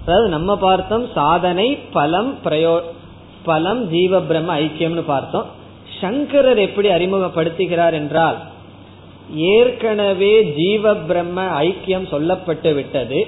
[0.05, 2.77] அதாவது நம்ம பார்த்தோம் சாதனை பலம் பிரயோ
[3.49, 5.51] பலம் ஜீவ பிரம்ம ஐக்கியம்னு பார்த்தோம்.
[6.01, 8.39] சங்கரர் எப்படி அறிமுகப்படுத்துகிறார் என்றால்
[9.57, 13.21] ஏற்கனவே ஜீவ பிரம்ம ஐக்கியம் சொல்லப்பட்டு விட்டது.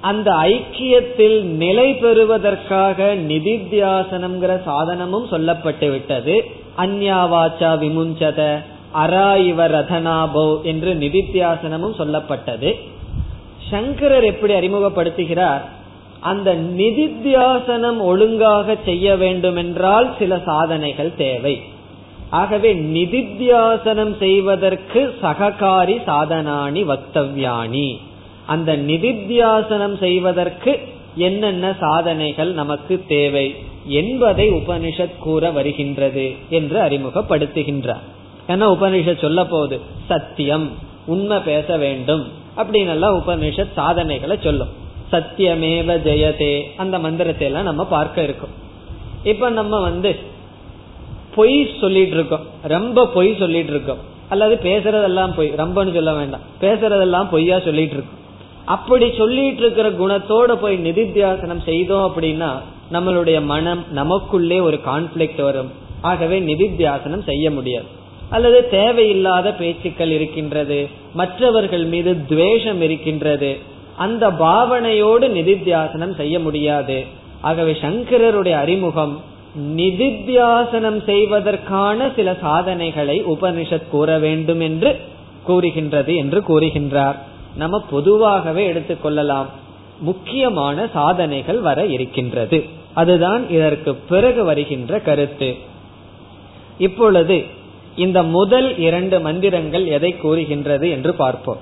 [0.00, 6.44] அந்த ஐக்கியத்தில் நிலை பெறுவதற்காக நிதித்தியாசனம்ங்கிற சாதனமும் சொல்லப்பட்டு விட்டது.
[6.78, 8.62] அந்யாவாச்சா விமுஞ்சத
[8.94, 12.74] அரா இவ ரதனாபோ என்று நிதித்தியாசனமும் சொல்லப்பட்டது.
[13.70, 15.60] சங்கரர் எப்படி அறிமுகப்படுத்துகிறார்?
[16.20, 21.62] அந்த நிதித்தியாசனம் ஒழுங்காக செய்ய வேண்டுமென்றால் சில சாதனைகள் தேவை.
[22.30, 27.98] ஆகவே நிதித்தியாசனம் செய்வதற்கு சககாரி சாதனானி வக்தவ்யானி
[28.46, 30.80] அந்த நிதித்தியாசனம் செய்வதற்கு
[31.16, 33.54] என்னென்ன சாதனைகள் நமக்கு தேவை
[33.86, 38.00] என்பதை உபனிஷத் கூற வருகின்றது என்று அறிமுகப்படுத்துகின்றார்.
[38.48, 40.70] ஏன்னா உபனிஷத் சொல்ல போகுது சத்தியம்
[41.06, 42.26] உண்மை பேச வேண்டும்
[42.56, 44.68] அப்படின்னு எல்லாம் உபனிஷத் சாதனைகளை சொல்லும்.
[45.12, 48.50] சத்தியமேவ ஜெயதே அந்த மந்திரத்தை எல்லாம் நம்ம பார்க்க இருக்கோம்.
[49.24, 50.16] இப்ப நம்ம வந்து
[51.34, 52.46] பொய் சொல்லிட்டு இருக்கோம்.
[52.62, 53.98] ரொம்ப பொய் சொல்லிட்டு இருக்கோம்.
[54.28, 56.40] அல்லது பேசுறதெல்லாம் பொய் ரொம்பன்னு சொல்ல வேண்டாம்.
[56.60, 58.24] பேசுறதெல்லாம் பொய்யா சொல்லிட்டு இருக்கோம்.
[58.66, 62.50] அப்படி சொல்லிட்டு இருக்கிற குணத்தோட போய் நிதித்தியாசனம் செய்தோம் அப்படின்னா
[62.92, 65.70] நம்மளுடைய மனம் நமக்குள்ளே ஒரு கான்ஃபிளிக்ட் வரும்.
[66.00, 67.84] ஆகவே நிதித்தியாசனம் செய்ய முடியாது.
[68.30, 73.58] அல்லது தேவையில்லாத பேச்சுக்கள் இருக்கின்றது மற்றவர்கள் மீது துவேஷம் இருக்கின்றது
[73.96, 77.04] அந்த பாவனையோடு நிதித்தியாசனம் செய்ய முடியாது.
[77.40, 79.20] ஆகவே சங்கரருடைய அறிமுகம்
[79.76, 85.00] நிதித்தியாசனம் செய்வதற்கான சில சாதனைகளை உபனிஷத் கூற வேண்டும் என்று
[85.42, 87.16] கூறுகின்றது என்று கூறுகின்றார்.
[87.56, 89.46] நம்ம பொதுவாகவே எடுத்துக்கொள்ளலாம்
[89.98, 92.64] முக்கியமான சாதனைகள் வர இருக்கின்றது.
[92.92, 95.56] அதுதான் இதற்கு பிறகு வருகின்ற கருத்து.
[96.78, 97.44] இப்பொழுது
[97.96, 101.56] இந்த முதல் இரண்டு மந்திரங்கள் எதை கூறுகின்றது என்று பார்ப்போம்.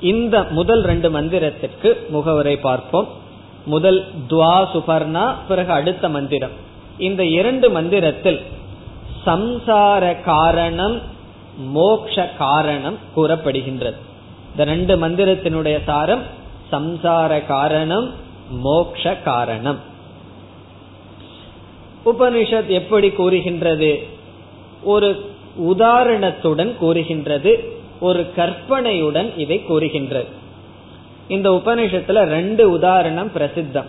[0.00, 3.08] இந்த முதல் ரெண்டு மந்திரத்திற்கு முகவரை பார்ப்போம்.
[3.66, 6.50] முதல் துவா சுபர்ணா பிறகு அடுத்த மந்திரம்.
[6.98, 8.40] இந்த இரண்டு மந்திரத்தில்
[9.26, 11.00] சம்சார காரணம்
[11.58, 14.14] மோக்ஷ காரணம் கூறப்படுகின்றது.
[14.56, 16.22] இந்த ரெண்டு மந்திரத்தினுடைய சாரம்
[16.72, 18.10] சம்சார காரணம்
[18.50, 19.78] மோக்ஷ காரணம்.
[22.04, 24.06] உபனிஷத் எப்படி கூறுகின்றது?
[24.82, 25.30] ஒரு
[25.68, 30.28] உதாரணத்துடன் கூறுகின்றது ஒரு கற்பனையுடன் இதை கூறுகின்றது.
[31.28, 33.86] இந்த உபநிஷத்துல ரெண்டு உதாரணம் பிரசித்தம்.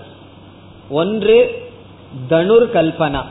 [0.89, 1.67] ஒன்று
[2.29, 3.23] தனுர் கல்பனா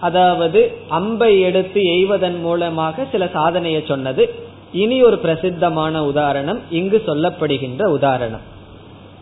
[0.00, 4.48] அதாவது அம்பை எடுத்து எய்வதன் மூலமாக சில சாதனையை சொன்னது.
[4.72, 8.40] இனி ஒரு பிரசித்தமான உதாரணம் இங்கு சொல்லப்படுகின்ற உதாரணம்.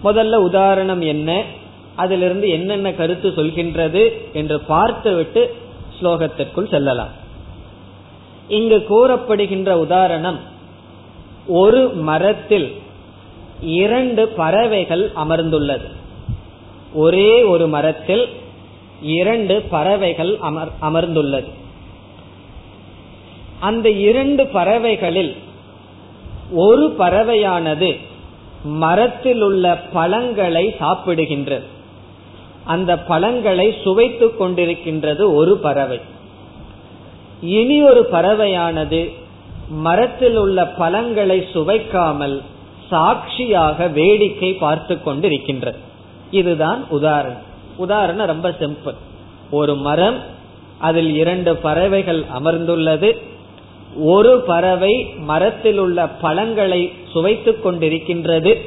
[0.05, 1.43] முதல்ல உதாரணம் என்ன?
[1.95, 5.55] அதிலிருந்து என்னென்ன கருத்து சொல்கின்றது என்று பார்த்துவிட்டு
[6.01, 7.09] ஸ்லோகத்திற்குள் செல்லலாம்.
[8.49, 10.39] இங்கு கூறப்படுகின்ற உதாரணம்
[11.47, 12.73] ஒரு மரத்தில்
[13.61, 15.87] இரண்டு பறவைகள் அமர்ந்துள்ளது.
[16.93, 18.29] ஒரே ஒரு மரத்தில்
[19.03, 21.49] இரண்டு பறவைகள் அமர் அமர்ந்துள்ளது.
[23.61, 25.37] அந்த இரண்டு பறவைகளில்
[26.51, 27.99] ஒரு பறவையானது
[28.65, 31.63] மரத்தில் உள்ள பழங்களை சாப்பிடுகின்றது.
[32.65, 36.01] அந்த பழங்களை சுவைத்துக் கொண்டிருக்கின்றது ஒரு பறவை.
[37.41, 39.13] இனி ஒரு பறவையானது
[39.69, 42.43] மரத்தில் உள்ள பழங்களை சுவைக்காமல்
[42.91, 45.77] சாட்சியாக வேடிக்கை பார்த்து கொண்டிருக்கின்றது.
[46.31, 47.43] இதுதான் உதாரணம்.
[47.77, 48.95] உதாரணம் ரொம்ப சிம்பிள்.
[49.51, 50.17] ஒரு மரம்
[50.79, 53.37] அதில் இரண்டு பறவைகள் அமர்ந்துள்ளது.
[53.97, 58.61] ஒரு பறவை மரத்தில் உள்ள பழங்களை சுவைத்துக் கொண்டிருக்கின்றது.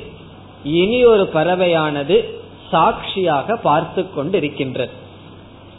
[0.64, 2.26] இனி ஒரு பறவையானது
[2.72, 4.90] சாட்சியாக பார்த்து கொண்டிருக்கின்றது.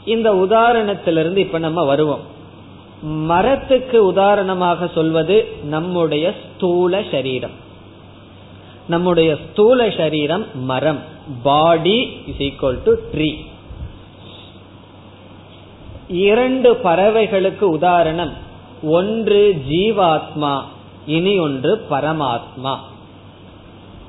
[0.04, 2.20] இந்த உதாரணத்திலிருந்து இப்ப நம்ம வருவோம்.
[3.02, 7.60] மரத்துக்கு உதாரணமாக சொல்வது நம்முடைய ஸ்தூல சரீரம்.
[8.88, 10.98] நம்முடைய ஸ்தூல சரீரம் மரம்.
[11.42, 13.36] Body is equal to tree
[16.08, 18.50] இரண்டு பறவைகளுக்கு உதாரணம்.
[18.82, 20.62] ஒன்று ஜீவாத்மா
[21.06, 22.76] இனி ஒன்று பரமாத்மா.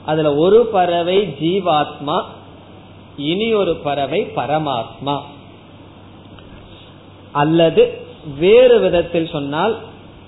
[0.05, 2.23] அதுல ஒரு பறவை ஜீவாத்மா
[3.17, 5.21] இனி ஒரு பறவை பரமாத்மா.
[7.31, 8.01] அல்லது
[8.39, 9.77] வேறு விதத்தில் சொன்னால்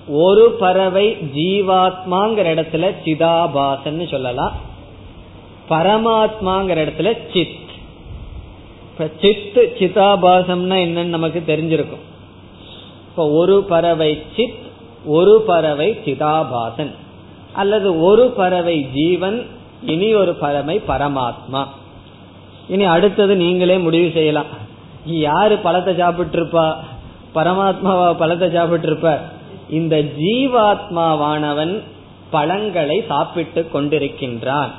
[0.08, 4.52] ஒரு பறவை ஜீவாத்மாங்கிற இடத்துல சிதாபாசன் சொல்லலாம்.
[5.68, 7.68] பரமாத்மாங்கிற இடத்துல சித்.
[8.82, 12.14] இப்ப சித் சிதாபாசம்னா என்னன்னு நமக்கு தெரிஞ்சிருக்கும்.
[13.16, 14.54] இப்ப ஒரு பறவை சித்
[15.04, 16.90] ஒரு பறவை சிதாபாசன்.
[17.52, 19.46] அல்லது ஒரு பறவை ஜீவன்
[19.82, 21.64] இனி ஒரு பறவை பரமாத்மா.
[22.68, 24.44] இனி அடுத்தது நீங்களே முடிவு செய்யலாம்.
[25.04, 26.74] யாரு பழத்தை சாப்பிட்டு இருப்பா
[27.34, 29.20] பரமாத்மாவா பழத்தை சாப்பிட்டு இருப்ப
[29.70, 31.82] இந்த ஜீவாத்மாவானவன்
[32.30, 34.70] பழங்களை சாப்பிட்டு கொண்டிருக்கின்றான்.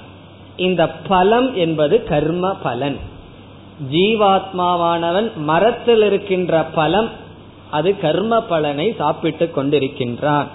[0.56, 2.98] இந்த பலம் என்பது கர்ம பலன்.
[3.92, 7.26] ஜீவாத்மாவானவன் மரத்தில் இருக்கின்ற பலம்
[7.72, 10.48] அது கர்ம பலனை சாப்பிட்டு கொண்டிருக்கின்றான்.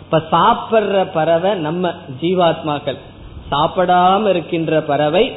[0.00, 2.96] இப்ப சாப்பிடுற பறவை நம்ம ஜீவாத்மாக்கள்.
[3.50, 5.32] சாப்பிடாம இருக்கின்ற பறவை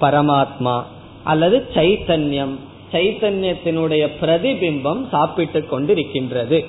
[0.00, 0.82] பரமாத்மா
[1.24, 2.56] அல்லது சைத்தன்யம்.
[2.92, 6.66] சைத்தன்யத்தினுடைய பிரதிபிம்பம் சாப்பிட்டு கொண்டிருக்கின்றது.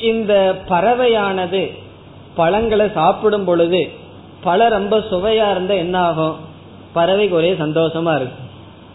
[0.00, 1.78] இந்த பறவையானது
[2.34, 3.90] பழங்களை சாப்பிடும் பொழுது
[4.40, 6.36] பழம் ரொம்ப சுவையா இருந்தா என்ன ஆகும்?
[6.94, 8.46] பறவைக்கு ஒரே சந்தோஷமா இருக்கும்.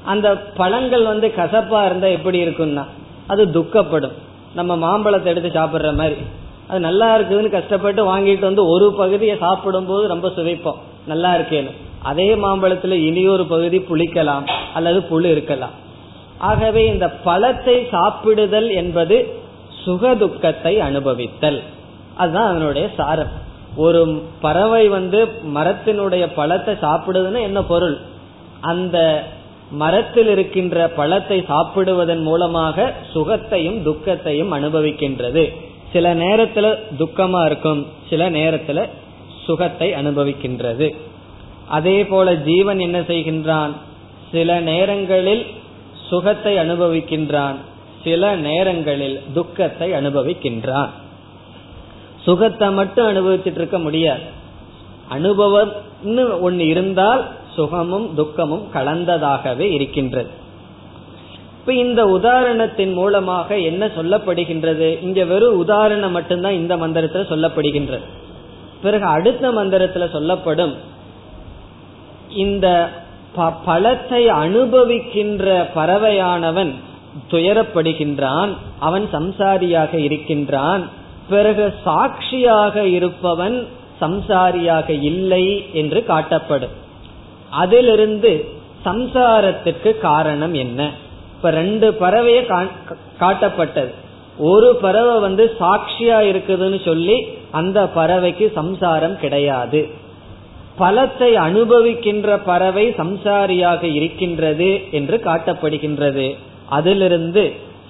[0.06, 2.86] அந்த பழங்கள் வந்து கசப்பா இருந்தா எப்படி இருக்கும்னா
[3.28, 4.12] அது துக்கப்படும்.
[4.56, 6.16] நம்ம மாம்பழத்தை எடுத்து சாப்பிடுற மாதிரி.
[6.68, 10.80] அது நல்லா இருக்குதுன்னு கஷ்டப்பட்டு வாங்கிட்டு வந்து ஒரு பகுதியை சாப்பிடும் போது ரொம்ப சுவைப்போம்.
[11.06, 11.72] நல்லா இருக்கேன்னு.
[12.02, 15.70] அதே மாம்பழத்துல இனியொரு பகுதி புளிக்கலாம் அல்லது புழு இருக்கலாம்.
[16.38, 19.42] ஆகவே இந்த பழத்தை சாப்பிடுதல் என்பது
[19.86, 21.62] சுகதுக்கத்தை அனுபவித்தல்.
[22.16, 23.32] அதுதான் அதனுடைய சாரம்.
[23.76, 27.98] ஒரு பறவை வந்து மரத்தினுடைய பழத்தை சாப்பிடுதுன்னு என்ன பொருள்?
[28.62, 29.24] அந்த
[29.74, 35.44] மரத்தில் இருக்கின்ற பழத்தை சாப்பிடுவதன் மூலமாக சுகத்தையும் துக்கத்தையும் அனுபவிக்கின்றது.
[35.94, 36.68] சில நேரத்துல
[36.98, 38.90] துக்கமா இருக்கும் சில நேரத்துல
[39.46, 40.88] சுகத்தை அனுபவிக்கின்றது.
[41.68, 43.74] அதே போல ஜீவன் என்ன செய்கின்றான்?
[44.32, 45.46] சில நேரங்களில்
[46.10, 47.56] சுகத்தை அனுபவிக்கின்றான்
[48.04, 50.92] சில நேரங்களில் துக்கத்தை அனுபவிக்கின்றான்.
[52.22, 54.26] சுகத்தை மட்டும் அனுபவிச்சுட்டு இருக்க முடியாது.
[55.12, 57.24] அனுபவம்னு ஒன்னு இருந்தால்
[57.56, 60.32] சுகமும் துக்கமும் கலந்ததாகவே இருக்கின்றது.
[61.60, 65.02] இப்ப இந்த உதாரணத்தின் மூலமாக என்ன சொல்லப்படுகின்றது?
[65.02, 68.08] இங்க வெறும் உதாரணம் மட்டும்தான் இந்த மந்திரத்துல சொல்லப்படுகின்றது.
[68.82, 70.74] பிறகு அடுத்த மந்திரத்துல சொல்லப்படும்
[72.36, 72.90] இந்த
[73.66, 75.46] பழத்தை அனுபவிக்கின்ற
[75.76, 76.74] பறவையானவன்
[77.32, 80.84] துயரப்படுகின்றான் அவன் சம்சாரியாக இருக்கின்றான்
[81.30, 83.68] பிறகு சாட்சியாக இருப்பவன்
[84.02, 86.76] சம்சாரியாக இல்லை என்று காட்டப்படும்.
[87.62, 88.32] அதிலிருந்து
[88.86, 90.90] சம்சாரத்துக்கு காரணம் என்ன?
[91.36, 92.40] இப்ப ரெண்டு பறவைய
[93.20, 93.92] காட்டப்பட்டது.
[94.38, 97.18] ஒரு பறவை வந்து சாட்சியா இருக்குதுன்னு சொல்லி
[97.52, 99.82] அந்த பறவைக்கு சம்சாரம் கிடையாது.
[100.80, 106.28] பலத்தை அனுபவிக்கின்ற பறவை சம்சாரியாக இருக்கின்றது என்று காட்டப்படுகின்றது.
[106.70, 107.44] அதிலிருந்து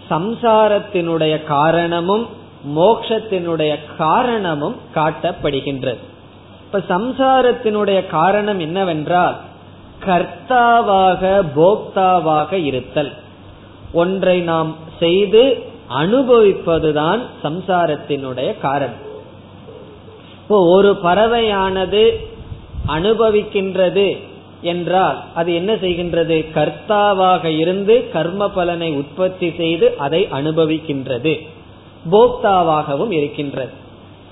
[0.10, 2.26] சம்சாரத்தினுடைய காரணமும்
[2.78, 6.02] மோக்ஷத்தினுடைய காரணமும் காட்டப்படுகின்றது.
[6.66, 9.38] இப்ப சம்சாரத்தினுடைய காரணம் என்னவென்றால்
[10.06, 13.14] கர்த்தாவாக போக்தாவாக இருத்தல்.
[13.94, 15.64] ஒன்றை நாம் செய்து
[16.00, 19.02] அனுபவிப்பதுதான் சம்சாரத்தினுடைய காரணம்.
[20.42, 22.12] இப்போ ஒரு பறவையானது
[22.88, 24.18] அனுபவிக்கின்றது
[24.62, 26.46] என்றால் அது என்ன செய்கின்றது?
[26.54, 31.48] கர்த்தாவாக இருந்து கர்ம பலனை உற்பத்தி செய்து அதை அனுபவிக்கின்றது.
[32.12, 33.72] போக்தாவாகவும் இருக்கின்றது.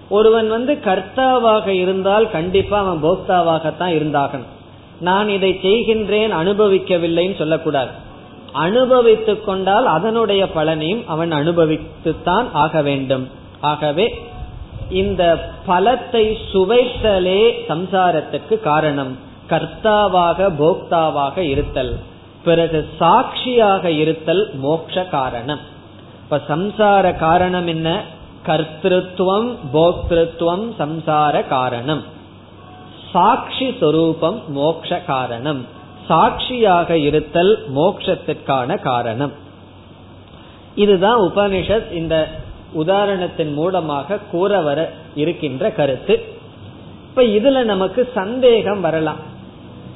[0.10, 4.52] ஒருவன் வந்து கர்த்தாவாக இருந்தால் கண்டிப்பா அவன் போக்தாவாகத்தான் இருந்தாகணும்.
[5.02, 7.90] நான் இதை செய்கின்றேன் அனுபவிக்கவில்லைன்னு சொல்லக்கூடாது.
[8.52, 13.30] அனுபவித்துக் கொண்டால் அதனுடைய பலனையும் அவன் அனுபவித்துத்தான் ஆக வேண்டும்.
[13.62, 14.20] ஆகவே
[14.90, 19.18] இந்த பலத்தை சுவைத்தலே சம்சாரத்துக்கு காரணம்.
[19.50, 22.00] கர்த்தாவாக போக்தாவாக இருத்தல்.
[22.44, 25.60] பிறகு சாட்சியாக இருத்தல் மோக்ஷ காரணம்.
[26.24, 28.04] இப்ப சம்சார காரணம் என்ன?
[28.48, 32.20] கர்த்திருவம் போக்திருத்துவம் சம்சார காரணம்.
[33.12, 35.66] சாட்சி சொரூபம் மோக்ஷ காரணம்.
[36.08, 39.32] சாட்சியாக இருத்தல் மோக்ஷத்திற்கான காரணம்.
[40.76, 42.28] இதுதான் உபனிஷத் இந்த
[42.80, 46.24] உதாரணத்தின் மூலமாக கூற வர இருக்கின்ற கருத்து.
[47.10, 49.18] இப்ப இதுல நமக்கு சந்தேகம் வரலாம்.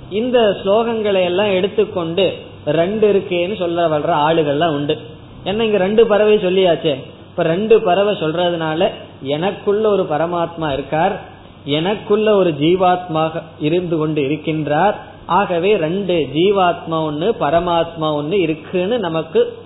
[0.10, 2.34] இந்த ஸ்லோகங்களை எல்லாம் எடுத்துக்கொண்டு
[2.66, 5.00] ரெண்டு இருக்கேன்னு சொல்ல வர்ற ஆளுகள்லாம் உண்டு.
[5.44, 6.94] என்ன இங்க ரெண்டு பறவை சொல்லியாச்சே?
[7.30, 8.90] இப்ப ரெண்டு பறவை சொல்றதுனால
[9.22, 11.34] எனக்குள்ள ஒரு பரமாத்மா இருக்கார்
[11.66, 14.94] எனக்குள்ள ஒரு ஜீவாத்மா இருந்து கொண்டு இருக்கின்றார்.
[15.26, 19.58] ஆகவே ரெண்டு ஜீவாத்மா ஒண்ணு பரமாத்மா ஒண்ணு இருக்குன்னு நமக்கு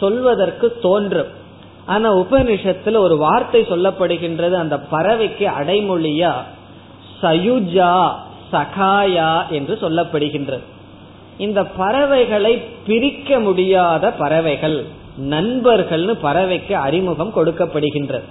[0.00, 1.26] சொல்வதற்கு தோன்றும்.
[1.86, 6.32] ஆனா உபனிஷத்துல ஒரு வார்த்தை சொல்லப்படுகின்றது அந்த பறவைக்கு அடைமொழியா
[7.22, 8.10] சயுஜா
[8.52, 10.60] சகாயா என்று சொல்லப்படுகின்றது.
[11.38, 14.84] இந்த பறவைகளை பிரிக்க முடியாத பறவைகள்
[15.20, 18.22] நண்பர்கள்னு பறவைக்கு அறிமுகம் கொடுக்கப்படுகின்றது.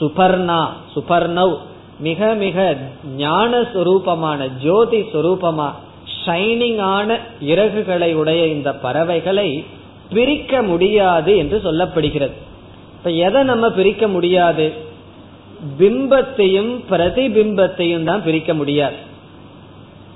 [0.00, 1.56] சுபர்ணா சுபர்ணவ்
[2.02, 2.76] மிக மிக
[3.16, 5.68] ஞான சுரூபமான ஜோதி சுரூபமா
[6.24, 7.18] ஷைனிங் ஆன
[7.54, 9.48] இறகுகளை உடைய இந்த பறவைகளை
[10.14, 12.36] பிரிக்க முடியாது என்று சொல்லப்படுகிறது.
[12.96, 14.66] இப்ப எதை நம்ம பிரிக்க முடியாது?
[15.78, 18.98] பிம்பத்தையும் பிரதிபிம்பத்தையும் தான் பிரிக்க முடியாது.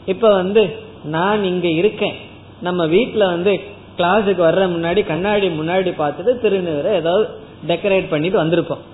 [0.06, 0.62] இப்ப வந்து
[1.04, 2.16] நான் இங்க இருக்கேன்.
[2.60, 3.52] நம்ம வீட்டுல வந்து
[3.98, 7.26] கிளாஸுக்கு வர்ற முன்னாடி கண்ணாடி முன்னாடி பார்த்துட்டு திருநீரை ஏதாவது
[7.66, 8.84] டெக்கரேட் பண்ணிட்டு வந்திருப்போம்.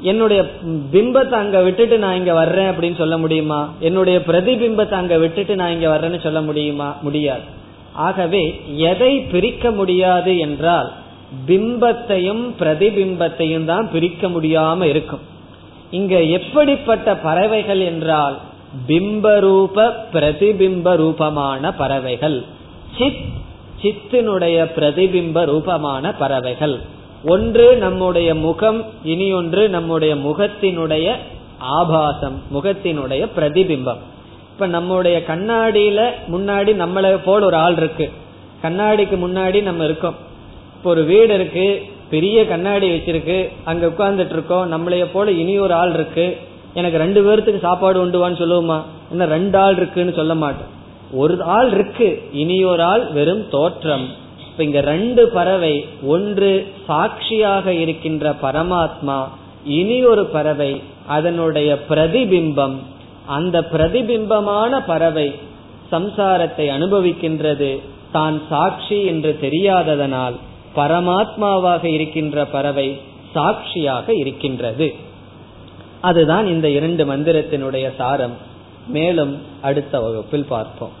[0.00, 0.50] என்னுடைய
[0.92, 3.68] பிம்பத்தை அங்க விட்டுட்டு நான் இங்க வர்றேன் அப்படின்னு சொல்ல முடியுமா?
[3.80, 6.96] என்னுடைய பிரதிபிம்பத்தை அங்க விட்டுட்டு நான் இங்க வர்றேன்னு சொல்ல முடியுமா?
[7.02, 7.40] முடியாது.
[7.92, 10.92] ஆகவே எதை பிரிக்க முடியாது என்றால்
[11.46, 15.20] பிம்பத்தையும் பிரதிபிம்பத்தையும் தான் பிரிக்க முடியாம இருக்கும்.
[15.90, 18.38] இங்க எப்படிப்பட்ட பறவைகள் என்றால்
[18.88, 22.44] பிம்பரூப பிரதிபிம்ப ரூபமான பறவைகள்.
[22.98, 23.40] சித்
[23.82, 26.80] சித்தினுடைய பிரதிபிம்ப ரூபமான பறவைகள்.
[27.24, 31.16] ஒன்று நம்முடைய முகம் இனி ஒன்று நம்முடைய முகத்தினுடைய
[31.58, 33.96] ஆபாசம் முகத்தினுடைய பிரதிபிம்பம்.
[34.52, 38.10] இப்ப நம்முடைய கண்ணாடியில முன்னாடி நம்மளை போல் ஒரு ஆள் இருக்கு.
[38.62, 40.14] கண்ணாடிக்கு முன்னாடி நம்ம இருக்கோம்.
[40.74, 45.94] இப்போ ஒரு வீடு இருக்கு பெரிய கண்ணாடி வச்சிருக்கு அங்க உட்கார்ந்துட்டு இருக்கோம் நம்மளைய போல இனி ஒரு ஆள்
[45.94, 46.36] இருக்கு.
[46.74, 48.82] எனக்கு ரெண்டு பேர்த்துக்கு சாப்பாடு உண்டுவான்னு சொல்லுவோமா?
[49.10, 50.68] என்ன ரெண்டு ஆள் இருக்குன்னு சொல்ல மாட்டோம்
[51.12, 54.08] ஒரு ஆள் இருக்கு இனி ஒரு ஆள் வெறும் தோற்றம்.
[54.52, 59.18] இப்ப இங்க ரெண்டு பறவை ஒன்று சாட்சியாக இருக்கின்ற பரமாத்மா
[59.64, 62.76] இனி ஒரு பறவை அதனுடைய பிரதிபிம்பம்.
[63.26, 65.34] அந்த பிரதிபிம்பமான பறவை
[65.92, 67.80] சம்சாரத்தை அனுபவிக்கின்றது
[68.12, 70.36] தான் சாட்சி என்று தெரியாததனால்
[70.76, 73.00] பரமாத்மாவாக இருக்கின்ற பறவை
[73.34, 74.94] சாட்சியாக இருக்கின்றது.
[76.00, 78.36] அதுதான் இந்த இரண்டு மந்திரத்தினுடைய சாரம்.
[78.86, 81.00] மேலும் அடுத்த வகுப்பில் பார்ப்போம்.